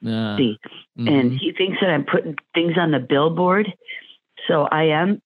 Yeah. 0.00 0.36
See, 0.36 0.58
Mhm. 0.98 1.08
and 1.08 1.32
he 1.32 1.52
thinks 1.52 1.78
that 1.80 1.90
I'm 1.90 2.04
putting 2.04 2.36
things 2.54 2.76
on 2.76 2.90
the 2.90 2.98
billboard. 3.00 3.72
So 4.48 4.64
I 4.70 4.84
am, 4.84 5.22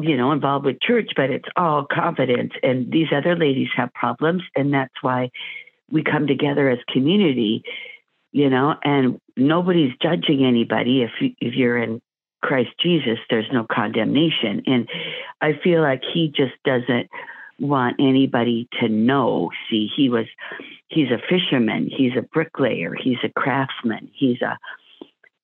you 0.00 0.16
know, 0.16 0.32
involved 0.32 0.64
with 0.66 0.80
church, 0.80 1.10
but 1.14 1.30
it's 1.30 1.48
all 1.56 1.84
confidence. 1.84 2.52
And 2.62 2.90
these 2.90 3.08
other 3.12 3.36
ladies 3.36 3.68
have 3.76 3.92
problems, 3.94 4.42
and 4.56 4.72
that's 4.74 4.94
why 5.02 5.30
we 5.90 6.02
come 6.02 6.26
together 6.26 6.68
as 6.68 6.78
community, 6.88 7.62
you 8.32 8.48
know. 8.50 8.76
And 8.82 9.20
nobody's 9.36 9.92
judging 10.02 10.44
anybody. 10.44 11.02
If 11.02 11.10
you, 11.20 11.30
if 11.40 11.54
you're 11.54 11.78
in 11.78 12.00
Christ 12.42 12.70
Jesus, 12.80 13.18
there's 13.30 13.48
no 13.52 13.66
condemnation. 13.70 14.62
And 14.66 14.88
I 15.40 15.58
feel 15.62 15.80
like 15.82 16.02
he 16.12 16.28
just 16.28 16.54
doesn't 16.64 17.08
want 17.58 17.96
anybody 17.98 18.68
to 18.80 18.88
know. 18.88 19.50
See, 19.70 19.88
he 19.96 20.08
was. 20.08 20.26
He's 20.88 21.08
a 21.10 21.18
fisherman. 21.28 21.90
He's 21.94 22.12
a 22.16 22.22
bricklayer. 22.22 22.94
He's 22.94 23.18
a 23.24 23.28
craftsman. 23.40 24.10
He's 24.14 24.40
a 24.42 24.58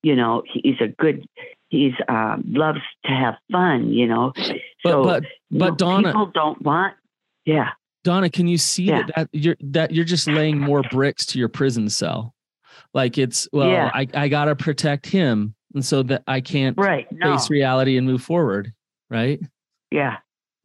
you 0.02 0.16
know 0.16 0.42
he's 0.46 0.80
a 0.80 0.88
good 0.88 1.26
he's 1.68 1.92
um 2.08 2.42
loves 2.46 2.80
to 3.04 3.10
have 3.12 3.34
fun 3.52 3.92
you 3.92 4.06
know 4.06 4.32
But 4.34 4.90
so 4.90 5.04
but 5.04 5.24
but 5.50 5.70
no, 5.70 5.74
Donna, 5.76 6.08
people 6.08 6.30
don't 6.32 6.62
want 6.62 6.94
yeah 7.44 7.70
Donna, 8.02 8.30
can 8.30 8.48
you 8.48 8.56
see 8.56 8.84
Yeah. 8.84 9.02
that, 9.02 9.14
that 9.14 9.28
you're 9.32 9.56
that 9.60 9.90
you're 9.92 10.06
just 10.06 10.26
laying 10.26 10.58
more 10.58 10.82
bricks 10.90 11.26
to 11.26 11.38
your 11.38 11.50
prison 11.50 11.90
cell? 11.90 12.34
Like 12.94 13.18
it's 13.18 13.48
well, 13.52 13.68
Yeah. 13.70 13.90
I, 13.94 14.06
I 14.14 14.28
gotta 14.28 14.56
protect 14.56 15.06
him, 15.06 15.54
and 15.74 15.84
so 15.84 16.02
that 16.04 16.22
I 16.26 16.40
can't 16.40 16.76
right 16.78 17.06
no 17.12 17.32
face 17.36 17.50
reality 17.50 17.96
and 17.96 18.06
move 18.06 18.22
forward. 18.22 18.72
Right? 19.08 19.40
yeah 19.90 20.18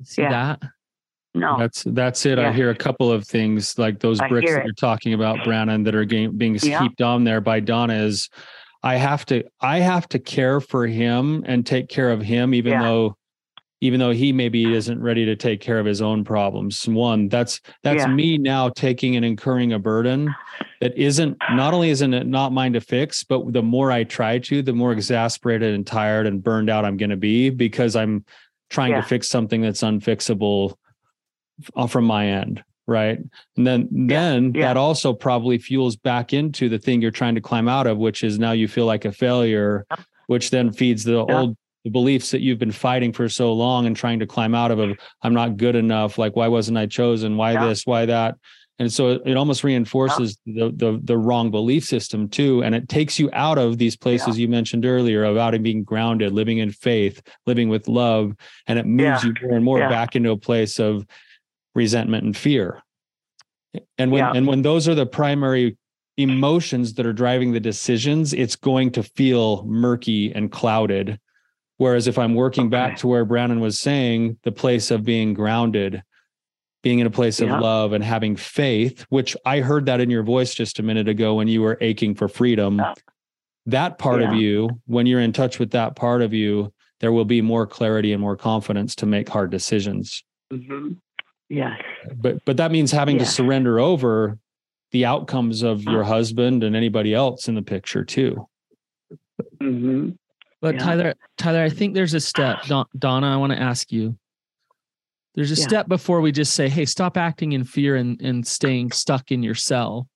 See 0.04 0.22
Yeah. 0.22 0.30
that? 0.60 0.62
no 1.34 1.58
That's 1.60 1.84
that's 1.84 2.26
it. 2.26 2.38
I 2.40 2.52
hear 2.54 2.70
a 2.70 2.76
couple 2.76 3.12
of 3.12 3.26
things 3.28 3.78
like 3.78 4.00
those 4.00 4.20
I 4.22 4.28
bricks 4.30 4.52
that 4.52 4.60
it. 4.62 4.66
you're 4.66 4.74
talking 4.74 5.14
about, 5.14 5.44
Brandon, 5.44 5.84
that 5.84 5.96
are 5.96 6.06
getting, 6.06 6.38
being 6.38 6.56
Yeah. 6.62 6.82
heaped 6.84 7.02
on 7.02 7.24
there 7.24 7.42
by 7.42 7.60
Donna. 7.60 7.94
Is 7.96 8.30
I 8.84 8.96
have 8.98 9.26
to 9.28 9.44
I 9.62 9.80
have 9.80 10.08
to 10.10 10.20
care 10.20 10.62
for 10.62 10.86
him 10.88 11.44
and 11.48 11.66
take 11.66 11.90
care 11.90 12.12
of 12.12 12.22
him, 12.22 12.54
even 12.54 12.74
Yeah. 12.74 12.82
though 12.84 13.18
even 13.86 14.00
though 14.00 14.12
he 14.12 14.34
maybe 14.34 14.74
isn't 14.74 15.00
ready 15.00 15.26
to 15.26 15.36
take 15.36 15.62
care 15.62 15.80
of 15.80 15.86
his 15.86 16.02
own 16.02 16.24
problems. 16.24 16.88
One, 16.88 17.30
that's 17.30 17.62
that's 17.84 18.02
Yeah. 18.04 18.08
me 18.08 18.38
now 18.38 18.69
taking 18.69 19.15
and 19.15 19.24
incurring 19.24 19.74
a 19.74 19.80
burden 19.80 20.34
that 20.82 20.98
isn't 20.98 21.38
not 21.52 21.74
only 21.74 21.89
isn't 21.91 22.13
it 22.13 22.26
not 22.28 22.52
mine 22.52 22.74
to 22.74 22.82
fix, 22.82 23.24
but 23.24 23.54
the 23.54 23.62
more 23.62 23.91
I 23.91 24.04
try 24.04 24.39
to, 24.39 24.62
the 24.62 24.74
more 24.74 24.91
exasperated 24.91 25.74
and 25.76 25.86
tired 25.86 26.26
and 26.28 26.43
burned 26.43 26.69
out 26.69 26.84
I'm 26.86 26.98
going 26.98 27.12
to 27.12 27.15
be 27.17 27.50
because 27.50 27.95
I'm 27.95 28.26
trying 28.69 28.91
Yeah. 28.91 29.02
to 29.02 29.08
fix 29.08 29.30
something 29.30 29.62
that's 29.62 29.82
unfixable 29.84 30.74
from 31.88 32.04
my 32.06 32.28
end 32.28 32.63
right 32.88 33.17
and 33.58 33.65
then 33.65 33.88
then 33.91 34.54
yeah. 34.54 34.67
that 34.67 34.78
also 34.78 35.12
probably 35.13 35.58
fuels 35.58 35.95
back 35.95 36.34
into 36.34 36.69
the 36.69 36.78
thing 36.78 37.02
you're 37.02 37.10
trying 37.10 37.34
to 37.34 37.41
climb 37.41 37.67
out 37.67 37.88
of 37.88 37.98
which 37.98 38.24
is 38.24 38.38
now 38.38 38.52
you 38.52 38.67
feel 38.67 38.86
like 38.86 39.06
a 39.06 39.12
failure 39.12 39.86
which 40.28 40.50
then 40.52 40.71
feeds 40.71 41.04
the 41.04 41.13
Yeah. 41.28 41.39
old 41.39 41.58
the 41.86 41.89
beliefs 41.91 42.32
that 42.32 42.41
you've 42.41 42.60
been 42.60 42.71
fighting 42.71 43.13
for 43.13 43.30
so 43.30 43.54
long 43.54 43.86
and 43.86 43.95
trying 43.95 44.19
to 44.19 44.26
climb 44.28 44.54
out 44.54 44.71
of 44.71 44.80
of 44.80 44.98
i'm 45.21 45.34
not 45.34 45.56
good 45.56 45.76
enough 45.76 46.17
like 46.17 46.36
why 46.36 46.48
wasn't 46.50 46.78
i 46.78 46.86
chosen 46.86 47.38
why 47.38 47.54
Yeah. 47.54 47.67
this 47.67 47.86
why 47.86 48.06
that 48.08 48.36
and 48.78 48.91
so 48.91 49.21
it, 49.24 49.38
almost 49.38 49.63
reinforces 49.63 50.38
the, 50.45 50.74
the 50.76 51.00
the 51.04 51.17
wrong 51.17 51.50
belief 51.52 51.86
system 51.86 52.28
too 52.28 52.62
and 52.63 52.76
it 52.76 52.89
takes 52.89 53.17
you 53.19 53.30
out 53.32 53.58
of 53.58 53.78
these 53.78 53.95
places 53.95 54.38
you 54.38 54.50
mentioned 54.50 54.86
earlier 54.86 55.24
about 55.26 55.62
being 55.63 55.84
grounded 55.84 56.34
living 56.34 56.58
in 56.58 56.71
faith 56.71 57.21
living 57.45 57.69
with 57.69 57.88
love 57.88 58.34
and 58.67 58.78
it 58.80 58.86
moves 58.86 59.24
Yeah. 59.24 59.30
you 59.30 59.48
more 59.48 59.56
and 59.56 59.63
more 59.65 59.80
Yeah. 59.80 59.89
back 59.89 60.15
into 60.15 60.32
a 60.32 60.38
place 60.38 60.80
of 60.80 61.06
resentment 61.76 62.24
and 62.26 62.36
fear 62.36 62.82
And 63.98 64.12
when 64.12 64.19
Yeah. 64.19 64.32
and 64.36 64.48
when 64.48 64.62
those 64.63 64.88
are 64.89 64.95
the 64.95 65.06
primary 65.06 65.78
emotions 66.17 66.93
that 66.95 67.06
are 67.06 67.12
driving 67.13 67.52
the 67.52 67.60
decisions, 67.60 68.32
it's 68.34 68.56
going 68.56 68.89
to 68.91 69.04
feel 69.04 69.65
murky 69.65 70.32
and 70.34 70.50
clouded. 70.50 71.19
Whereas 71.78 72.08
if 72.08 72.18
I'm 72.18 72.36
working 72.36 72.70
back 72.70 72.98
to 72.98 73.08
where 73.08 73.26
Brandon 73.26 73.60
was 73.60 73.80
saying, 73.80 74.38
the 74.44 74.52
place 74.52 74.92
of 74.92 75.04
being 75.04 75.34
grounded, 75.34 76.04
being 76.84 77.00
in 77.00 77.08
a 77.08 77.12
place 77.12 77.42
of 77.42 77.50
Yeah. 77.50 77.60
love 77.60 77.92
and 77.94 78.04
having 78.04 78.36
faith, 78.36 79.06
which 79.10 79.36
I 79.46 79.60
heard 79.60 79.88
that 79.88 80.00
in 80.00 80.10
your 80.10 80.24
voice 80.24 80.54
just 80.56 80.80
a 80.80 80.84
minute 80.84 81.10
ago 81.10 81.36
when 81.36 81.48
you 81.48 81.62
were 81.62 81.78
aching 81.82 82.16
for 82.16 82.28
freedom. 82.28 82.78
Yeah. 82.78 82.94
That 83.66 83.98
part 83.98 84.22
of 84.22 84.34
you, 84.34 84.70
when 84.86 85.08
you're 85.08 85.20
in 85.20 85.34
touch 85.34 85.58
with 85.60 85.72
that 85.72 85.96
part 85.96 86.22
of 86.22 86.34
you, 86.34 86.72
there 87.00 87.12
will 87.12 87.26
be 87.26 87.42
more 87.42 87.66
clarity 87.68 88.14
and 88.14 88.22
more 88.22 88.38
confidence 88.38 88.96
to 88.98 89.06
make 89.06 89.28
hard 89.28 89.50
decisions. 89.52 90.24
hmm 90.52 90.94
Yes. 91.50 91.80
But 92.16 92.44
but 92.46 92.58
that 92.58 92.72
means 92.72 92.92
having 92.92 93.18
to 93.20 93.26
surrender 93.26 93.80
over 93.80 94.40
the 94.92 95.06
outcomes 95.06 95.62
of 95.62 95.84
your 95.84 96.04
husband 96.04 96.64
and 96.64 96.76
anybody 96.76 97.14
else 97.14 97.48
in 97.48 97.56
the 97.56 97.62
picture 97.62 98.04
too. 98.06 98.48
hmm 99.60 100.12
But 100.65 100.75
Yeah. 100.78 100.84
Tyler, 100.84 101.13
Tyler, 101.38 101.62
I 101.62 101.69
think 101.69 101.93
there's 101.93 102.15
a 102.15 102.19
step. 102.19 102.63
Don, 102.63 102.88
Donna, 102.97 103.32
I 103.32 103.38
want 103.38 103.54
to 103.54 103.62
ask 103.62 103.91
you. 103.91 104.17
There's 105.36 105.51
a 105.51 105.62
Yeah. 105.62 105.67
step 105.67 105.88
before 105.88 106.21
we 106.21 106.32
just 106.32 106.56
say, 106.56 106.69
"Hey, 106.69 106.86
stop 106.86 107.17
acting 107.17 107.51
in 107.51 107.63
fear 107.63 107.95
and 107.95 108.19
and 108.19 108.47
staying 108.47 108.89
stuck 108.91 109.32
in 109.32 109.43
your 109.43 109.54
cell." 109.54 110.10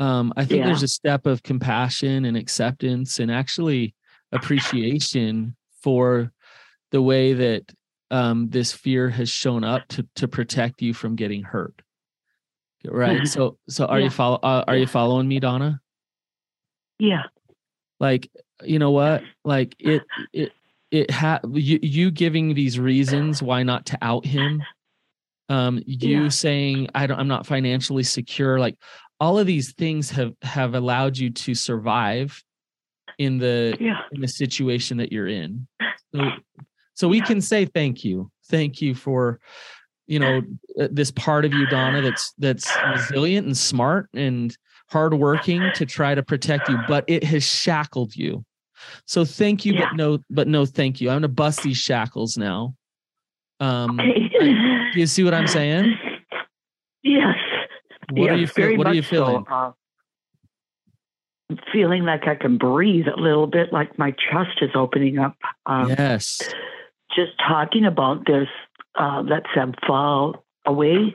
Um, 0.00 0.32
I 0.36 0.44
think 0.44 0.58
Yeah. 0.60 0.66
there's 0.66 0.82
a 0.82 0.88
step 0.88 1.26
of 1.26 1.44
compassion 1.44 2.24
and 2.24 2.36
acceptance 2.36 3.20
and 3.20 3.30
actually 3.30 3.94
appreciation 4.32 5.54
for 5.80 6.32
the 6.90 7.00
way 7.00 7.34
that 7.34 7.70
um, 8.10 8.48
this 8.48 8.72
fear 8.72 9.10
has 9.10 9.28
shown 9.30 9.62
up 9.62 9.86
to 9.90 10.08
to 10.16 10.26
protect 10.26 10.82
you 10.82 10.92
from 10.92 11.14
getting 11.14 11.44
hurt. 11.44 11.82
Right. 12.84 13.28
So, 13.28 13.58
so 13.68 13.86
are 13.86 14.00
Yeah. 14.00 14.06
you 14.06 14.10
follow? 14.10 14.40
Uh, 14.42 14.64
are 14.66 14.76
you 14.76 14.88
following 14.88 15.28
me, 15.28 15.38
Donna? 15.38 15.80
Yeah. 16.98 17.26
like 18.00 18.28
you 18.64 18.78
know 18.78 18.90
what 18.90 19.22
like 19.44 19.74
it 19.78 20.02
it 20.32 20.52
it 20.90 21.10
ha 21.10 21.40
you, 21.52 21.78
you 21.82 22.10
giving 22.10 22.54
these 22.54 22.78
reasons 22.78 23.42
why 23.42 23.62
not 23.62 23.86
to 23.86 23.98
out 24.02 24.24
him 24.24 24.62
um 25.48 25.82
you 25.86 26.24
Yeah. 26.24 26.28
saying 26.28 26.88
i 26.94 27.06
don't 27.06 27.18
i'm 27.18 27.28
not 27.28 27.46
financially 27.46 28.02
secure 28.02 28.58
like 28.58 28.76
all 29.20 29.38
of 29.38 29.46
these 29.46 29.72
things 29.72 30.10
have 30.10 30.34
have 30.42 30.74
allowed 30.74 31.16
you 31.16 31.30
to 31.30 31.54
survive 31.54 32.42
in 33.18 33.38
the 33.38 33.76
Yeah. 33.80 34.00
in 34.12 34.20
the 34.20 34.28
situation 34.28 34.96
that 34.98 35.12
you're 35.12 35.28
in 35.28 35.66
so 36.14 36.30
so 36.94 37.08
we 37.08 37.18
Yeah. 37.18 37.24
can 37.24 37.40
say 37.40 37.64
thank 37.64 38.04
you 38.04 38.30
thank 38.46 38.80
you 38.80 38.94
for 38.94 39.40
you 40.06 40.18
know 40.18 40.42
uh, 40.80 40.88
this 40.90 41.10
part 41.10 41.44
of 41.44 41.52
you 41.52 41.66
donna 41.66 42.00
that's 42.00 42.32
that's 42.38 42.80
resilient 42.84 43.46
and 43.46 43.56
smart 43.56 44.08
and 44.14 44.56
hardworking 44.90 45.70
to 45.72 45.84
try 45.84 46.14
to 46.14 46.22
protect 46.22 46.68
you 46.68 46.78
but 46.78 47.04
it 47.08 47.22
has 47.22 47.44
shackled 47.44 48.16
you 48.16 48.42
so 49.06 49.24
thank 49.24 49.64
you 49.64 49.74
Yeah. 49.74 49.86
but 49.88 49.96
no 49.96 50.18
but 50.30 50.48
no 50.48 50.66
thank 50.66 51.00
you 51.00 51.10
i'm 51.10 51.16
gonna 51.16 51.28
bust 51.28 51.62
these 51.62 51.76
shackles 51.76 52.36
now 52.36 52.74
um 53.60 53.96
do 53.96 54.90
you 55.00 55.06
see 55.06 55.24
what 55.24 55.34
i'm 55.34 55.46
saying 55.48 55.96
Yes. 57.02 57.36
what 58.10 58.26
yes, 58.26 58.34
are 58.34 58.36
you 58.36 58.46
feel, 58.46 58.64
very 58.64 58.76
what 58.78 58.86
are 58.86 58.94
you 58.94 59.02
feeling 59.02 59.44
So, 59.48 59.54
uh, 59.54 59.72
I'm 61.50 61.58
feeling 61.72 62.04
like 62.04 62.26
I 62.28 62.34
can 62.34 62.58
breathe 62.58 63.06
a 63.08 63.18
little 63.18 63.46
bit, 63.46 63.72
like 63.72 63.98
my 63.98 64.10
chest 64.10 64.58
is 64.60 64.70
opening 64.74 65.18
up. 65.18 65.36
Um, 65.64 65.88
yes 65.88 66.40
Just 67.14 67.32
talking 67.38 67.86
about 67.86 68.26
this, 68.26 68.48
uh, 69.00 69.22
lets 69.22 69.46
them 69.54 69.72
fall 69.86 70.44
away. 70.66 71.14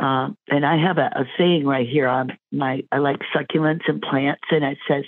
Uh, 0.00 0.30
and 0.48 0.64
I 0.64 0.78
have 0.78 0.96
a, 0.96 1.10
a 1.14 1.24
saying 1.36 1.66
right 1.66 1.86
here 1.86 2.08
on 2.08 2.32
my, 2.50 2.82
I 2.92 2.98
like 2.98 3.18
succulents 3.36 3.82
and 3.88 4.00
plants, 4.00 4.40
and 4.50 4.64
it 4.64 4.78
says, 4.88 5.04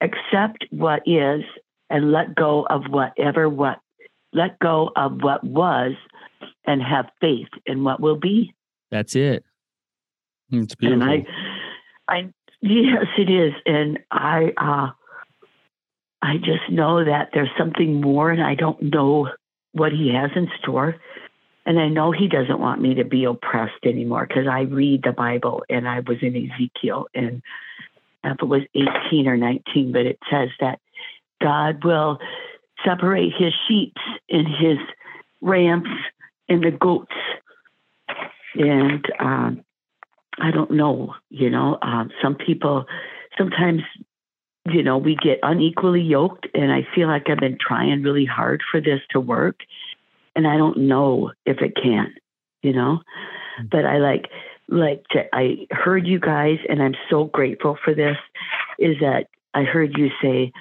accept 0.00 0.66
what 0.70 1.02
is 1.06 1.42
and 1.88 2.12
let 2.12 2.34
go 2.34 2.66
of 2.68 2.82
whatever 2.88 3.48
what, 3.48 3.80
let 4.32 4.58
go 4.58 4.90
of 4.96 5.22
what 5.22 5.42
was 5.44 5.92
and 6.66 6.82
have 6.82 7.06
faith 7.20 7.48
in 7.66 7.84
what 7.84 8.00
will 8.00 8.18
be. 8.18 8.54
that's 8.90 9.16
it 9.16 9.44
It's 10.52 10.74
beautiful. 10.74 11.08
And 11.08 11.26
I, 12.08 12.14
I, 12.14 12.32
yes, 12.60 13.06
it 13.18 13.30
is. 13.30 13.52
And 13.66 13.98
I, 14.10 14.52
uh, 14.56 14.90
I 16.22 16.36
just 16.36 16.70
know 16.70 17.04
that 17.04 17.30
there's 17.32 17.50
something 17.58 18.00
more, 18.00 18.30
and 18.30 18.42
I 18.42 18.54
don't 18.54 18.82
know 18.82 19.28
what 19.72 19.92
he 19.92 20.12
has 20.14 20.30
in 20.36 20.48
store. 20.60 20.96
And 21.66 21.78
I 21.78 21.88
know 21.88 22.10
he 22.10 22.26
doesn't 22.26 22.58
want 22.58 22.80
me 22.80 22.94
to 22.94 23.04
be 23.04 23.24
oppressed 23.24 23.84
anymore 23.84 24.26
because 24.26 24.46
I 24.50 24.62
read 24.62 25.02
the 25.04 25.12
Bible 25.12 25.62
and 25.68 25.88
I 25.88 26.00
was 26.00 26.16
in 26.22 26.34
Ezekiel 26.34 27.06
and 27.14 27.42
if 28.24 28.36
it 28.40 28.44
was 28.44 28.62
18 28.74 29.26
or 29.26 29.36
19, 29.36 29.92
but 29.92 30.06
it 30.06 30.18
says 30.30 30.50
that 30.60 30.78
God 31.40 31.84
will 31.84 32.18
separate 32.84 33.32
his 33.36 33.52
sheep 33.66 33.94
and 34.28 34.46
his 34.46 34.78
rams 35.40 35.88
and 36.48 36.62
the 36.62 36.70
goats. 36.70 37.12
And 38.54 39.04
um, 39.18 39.64
I 40.38 40.50
don't 40.50 40.72
know, 40.72 41.14
you 41.30 41.50
know, 41.50 41.78
um, 41.82 42.10
some 42.22 42.34
people 42.34 42.84
sometimes, 43.38 43.82
you 44.66 44.82
know, 44.82 44.98
we 44.98 45.16
get 45.16 45.38
unequally 45.42 46.02
yoked, 46.02 46.46
and 46.54 46.72
I 46.72 46.86
feel 46.94 47.08
like 47.08 47.28
I've 47.28 47.38
been 47.38 47.58
trying 47.58 48.02
really 48.02 48.24
hard 48.24 48.62
for 48.70 48.80
this 48.80 49.00
to 49.10 49.20
work, 49.20 49.60
and 50.36 50.46
I 50.46 50.56
don't 50.56 50.78
know 50.78 51.32
if 51.46 51.60
it 51.60 51.76
can, 51.80 52.14
you 52.62 52.72
know. 52.72 53.00
But 53.70 53.84
I 53.84 53.98
like, 53.98 54.26
like 54.70 55.04
to, 55.10 55.24
I 55.34 55.66
heard 55.70 56.06
you 56.06 56.18
guys, 56.18 56.58
and 56.68 56.82
I'm 56.82 56.94
so 57.08 57.24
grateful 57.24 57.76
for 57.84 57.94
this. 57.94 58.16
Is 58.78 58.96
that 59.00 59.26
I 59.52 59.64
heard 59.64 59.96
you 59.98 60.10
say, 60.22 60.52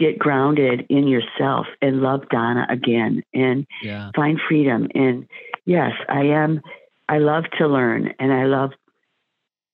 get 0.00 0.18
grounded 0.18 0.86
in 0.88 1.08
yourself 1.08 1.66
and 1.82 2.02
love 2.02 2.28
Donna 2.28 2.66
again, 2.68 3.22
and 3.34 3.66
yeah 3.82 4.10
find 4.14 4.40
freedom. 4.48 4.88
And 4.94 5.26
yes, 5.64 5.92
I 6.08 6.22
am. 6.22 6.60
I 7.08 7.18
love 7.18 7.44
to 7.58 7.66
learn, 7.66 8.12
and 8.18 8.32
I 8.32 8.44
love, 8.44 8.70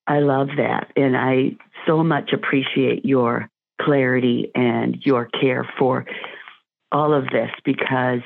I 0.07 0.19
love 0.19 0.47
that, 0.57 0.91
and 0.95 1.17
I 1.17 1.57
so 1.85 2.03
much 2.03 2.31
appreciate 2.33 3.05
your 3.05 3.49
clarity 3.81 4.51
and 4.55 4.97
your 5.05 5.25
care 5.25 5.69
for 5.77 6.05
all 6.91 7.13
of 7.13 7.25
this 7.25 7.51
because 7.65 8.21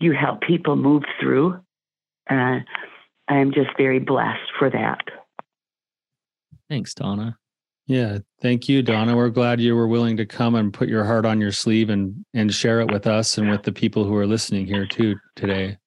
you 0.00 0.12
help 0.12 0.40
people 0.40 0.76
move 0.76 1.02
through. 1.20 1.60
And 2.28 2.64
I 3.28 3.36
am 3.38 3.52
just 3.52 3.70
very 3.76 3.98
blessed 3.98 4.50
for 4.58 4.70
that. 4.70 5.00
thanks 6.68 6.94
donna 6.94 7.36
Yeah, 7.86 8.18
thank 8.42 8.68
you, 8.68 8.82
Donna. 8.82 9.16
We're 9.16 9.30
glad 9.30 9.60
you 9.60 9.74
were 9.74 9.88
willing 9.88 10.18
to 10.18 10.26
come 10.26 10.54
and 10.56 10.72
put 10.72 10.88
your 10.90 11.04
heart 11.04 11.24
on 11.24 11.40
your 11.40 11.52
sleeve 11.52 11.88
and 11.90 12.24
and 12.34 12.52
share 12.52 12.80
it 12.80 12.90
with 12.92 13.06
us 13.06 13.38
and 13.38 13.48
with 13.50 13.62
the 13.62 13.72
people 13.72 14.04
who 14.04 14.14
are 14.16 14.26
listening 14.26 14.66
here 14.66 14.86
too 14.86 15.16
today. 15.36 15.78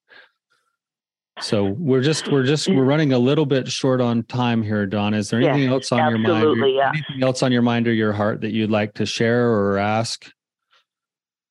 So 1.39 1.65
we're 1.77 2.01
just 2.01 2.27
we're 2.31 2.43
just 2.43 2.67
we're 2.67 2.83
running 2.83 3.13
a 3.13 3.19
little 3.19 3.45
bit 3.45 3.67
short 3.67 4.01
on 4.01 4.23
time 4.23 4.61
here, 4.63 4.85
Donna. 4.87 5.17
Is 5.17 5.29
there 5.29 5.41
Yeah, 5.41 5.53
anything 5.53 5.71
else 5.71 5.91
on 5.91 5.99
your 6.09 6.17
mind? 6.17 6.35
absolutely, 6.37 6.71
or 6.71 6.75
yeah. 6.75 6.89
Anything 6.89 7.23
else 7.23 7.41
on 7.43 7.51
your 7.51 7.61
mind 7.63 7.87
or 7.87 7.93
your 7.93 8.13
heart 8.13 8.41
that 8.41 8.51
you'd 8.51 8.69
like 8.71 8.93
to 8.95 9.05
share 9.05 9.49
or 9.49 9.77
ask? 9.77 10.25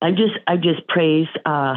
I 0.03 0.11
just 0.11 0.35
I 0.49 0.57
just 0.57 0.87
praise 0.89 1.29
uh, 1.47 1.75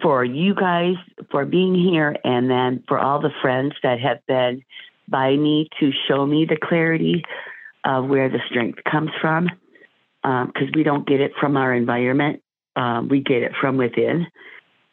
for 0.00 0.24
you 0.24 0.54
guys 0.54 0.94
for 1.30 1.44
being 1.44 1.74
here, 1.74 2.16
and 2.24 2.50
then 2.50 2.82
for 2.88 2.98
all 2.98 3.20
the 3.20 3.32
friends 3.42 3.74
that 3.82 4.00
have 4.00 4.24
been 4.26 4.62
by 5.08 5.36
me 5.36 5.68
to 5.80 5.90
show 6.08 6.24
me 6.24 6.46
the 6.48 6.56
clarity 6.56 7.22
of 7.84 8.06
where 8.06 8.28
the 8.30 8.38
strength 8.48 8.78
comes 8.90 9.10
from, 9.20 9.48
because 10.22 10.68
we 10.74 10.82
don't 10.82 11.06
get 11.06 11.20
it 11.20 11.32
from 11.38 11.56
our 11.56 11.74
environment, 11.74 12.40
um, 12.76 13.08
we 13.08 13.20
get 13.20 13.42
it 13.42 13.52
from 13.60 13.76
within, 13.76 14.26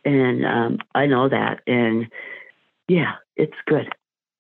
and 0.04 0.46
um, 0.46 0.78
I 0.96 1.06
know 1.06 1.30
that, 1.30 1.62
and 1.68 2.08
yeah, 2.88 3.14
it's 3.38 3.54
good. 3.68 3.88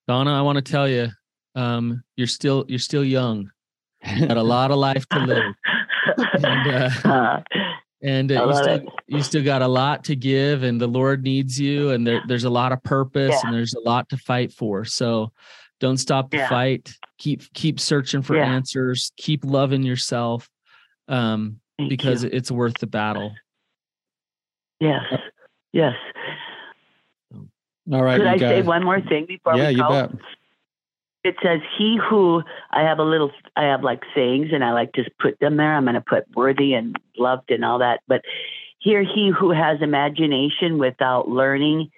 donna 0.08 0.34
i 0.34 0.42
want 0.42 0.58
to 0.58 0.62
tell 0.64 0.88
you 0.90 1.08
um 1.56 2.04
you're 2.18 2.28
still 2.28 2.66
you're 2.68 2.80
still 2.80 3.04
young. 3.06 3.50
You 4.06 4.28
got 4.28 4.38
a 4.38 4.44
lot 4.56 4.72
of 4.72 4.78
life 4.78 5.06
to 5.10 5.20
live. 5.20 5.54
And 6.44 6.68
uh, 6.68 6.90
Uh, 7.06 7.42
and 8.02 8.32
uh, 8.32 8.46
you 8.48 8.54
still 8.54 8.82
you 9.08 9.24
still 9.24 9.44
got 9.44 9.62
a 9.62 9.68
lot 9.68 10.04
to 10.06 10.16
give 10.16 10.64
and 10.64 10.80
the 10.80 10.88
lord 10.88 11.24
needs 11.24 11.60
you 11.60 11.90
and 11.92 12.06
there, 12.08 12.22
there's 12.26 12.46
a 12.46 12.50
lot 12.50 12.72
of 12.72 12.82
purpose 12.84 13.30
Yeah. 13.32 13.42
and 13.44 13.54
there's 13.54 13.74
a 13.74 13.80
lot 13.82 14.08
to 14.10 14.18
fight 14.18 14.54
for 14.54 14.86
so 14.86 15.32
don't 15.80 15.98
stop 15.98 16.32
the 16.32 16.38
Yeah. 16.38 16.50
fight 16.50 16.94
keep 17.18 17.52
keep 17.54 17.80
searching 17.80 18.22
for 18.22 18.36
Yeah. 18.38 18.46
answers 18.46 19.12
keep 19.18 19.44
loving 19.44 19.84
yourself 19.84 20.50
um 21.08 21.60
because 21.78 22.24
you. 22.24 22.30
it's 22.32 22.52
worth 22.52 22.78
the 22.80 22.88
battle 22.88 23.34
yes, 24.80 25.04
yes. 25.74 25.94
All 27.92 28.04
right, 28.04 28.18
Could 28.18 28.28
I 28.28 28.38
got 28.38 28.50
say 28.50 28.62
one 28.62 28.84
more 28.84 29.02
thing 29.02 29.26
before 29.26 29.56
Yeah, 29.58 29.70
we 29.70 29.76
you 29.76 29.82
go? 29.82 29.90
bet. 29.90 30.12
It 31.24 31.36
says 31.44 31.60
he 31.78 31.98
who 32.10 32.42
i 32.72 32.82
have 32.82 33.00
a 33.00 33.04
little 33.04 33.32
i 33.56 33.64
have 33.64 33.84
like 33.84 34.02
sayings 34.16 34.48
and 34.52 34.64
i 34.64 34.72
like 34.72 34.92
to 34.94 35.04
put 35.20 35.40
them 35.40 35.58
there 35.58 35.76
i'm 35.76 35.86
going 35.86 35.96
to 35.96 36.02
put 36.02 36.24
worthy 36.36 36.74
and 36.74 36.98
loved 37.18 37.52
and 37.52 37.66
all 37.66 37.80
that 37.80 38.00
but 38.08 38.22
here 38.80 39.04
he 39.04 39.30
who 39.38 39.52
has 39.52 39.82
imagination 39.82 40.78
without 40.78 41.28
learning 41.28 41.90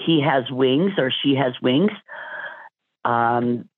he 0.00 0.22
has 0.22 0.50
wings 0.50 0.92
or 0.98 1.12
she 1.22 1.34
has 1.34 1.52
wings 1.62 1.90
um, 3.04 3.68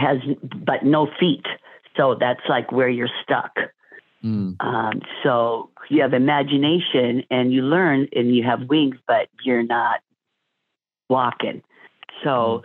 has 0.00 0.18
but 0.42 0.84
no 0.84 1.08
feet. 1.18 1.46
So 1.96 2.16
that's 2.18 2.40
like 2.48 2.72
where 2.72 2.88
you're 2.88 3.10
stuck. 3.22 3.52
Mm. 4.24 4.56
Um, 4.60 5.02
so 5.22 5.70
you 5.88 6.02
have 6.02 6.12
imagination 6.12 7.24
and 7.30 7.52
you 7.52 7.62
learn 7.62 8.08
and 8.14 8.34
you 8.34 8.44
have 8.44 8.68
wings, 8.68 8.96
but 9.06 9.28
you're 9.44 9.62
not 9.62 10.00
walking. 11.08 11.62
So 12.22 12.62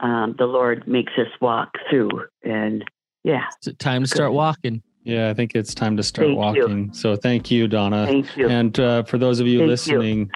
um, 0.00 0.34
the 0.38 0.46
Lord 0.46 0.86
makes 0.86 1.12
us 1.18 1.28
walk 1.40 1.74
through, 1.88 2.10
and 2.42 2.84
yeah. 3.24 3.44
It's 3.64 3.76
time 3.78 4.02
to 4.02 4.08
start 4.08 4.32
walking. 4.32 4.82
Yeah, 5.04 5.30
I 5.30 5.34
think 5.34 5.54
it's 5.54 5.74
time 5.74 5.96
to 5.96 6.02
start 6.02 6.26
Thank 6.26 6.36
you. 6.36 6.40
walking. 6.40 6.92
So 6.92 7.14
thank 7.14 7.50
you, 7.50 7.68
Donna. 7.68 8.06
Thank 8.06 8.36
you. 8.36 8.48
And 8.48 8.78
uh, 8.80 9.04
for 9.04 9.18
those 9.18 9.38
of 9.38 9.46
you 9.46 9.58
Thank 9.58 9.66
you. 9.66 9.70
listening, 9.70 10.30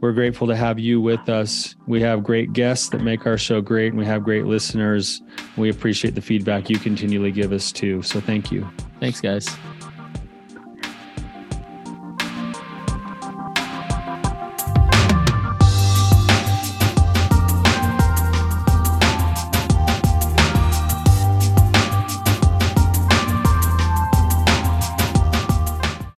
we're 0.00 0.12
grateful 0.12 0.46
to 0.48 0.56
have 0.56 0.78
you 0.78 1.00
with 1.00 1.28
us. 1.28 1.74
We 1.86 2.00
have 2.02 2.22
great 2.22 2.52
guests 2.52 2.88
that 2.90 3.00
make 3.00 3.26
our 3.26 3.38
show 3.38 3.60
great, 3.60 3.88
and 3.88 3.98
we 3.98 4.06
have 4.06 4.24
great 4.24 4.44
listeners. 4.44 5.22
We 5.56 5.70
appreciate 5.70 6.14
the 6.14 6.20
feedback 6.20 6.68
you 6.68 6.78
continually 6.78 7.32
give 7.32 7.52
us 7.52 7.72
too. 7.72 8.02
So 8.02 8.20
thank 8.20 8.50
you. 8.50 8.68
Thanks, 9.00 9.20
guys. 9.20 9.48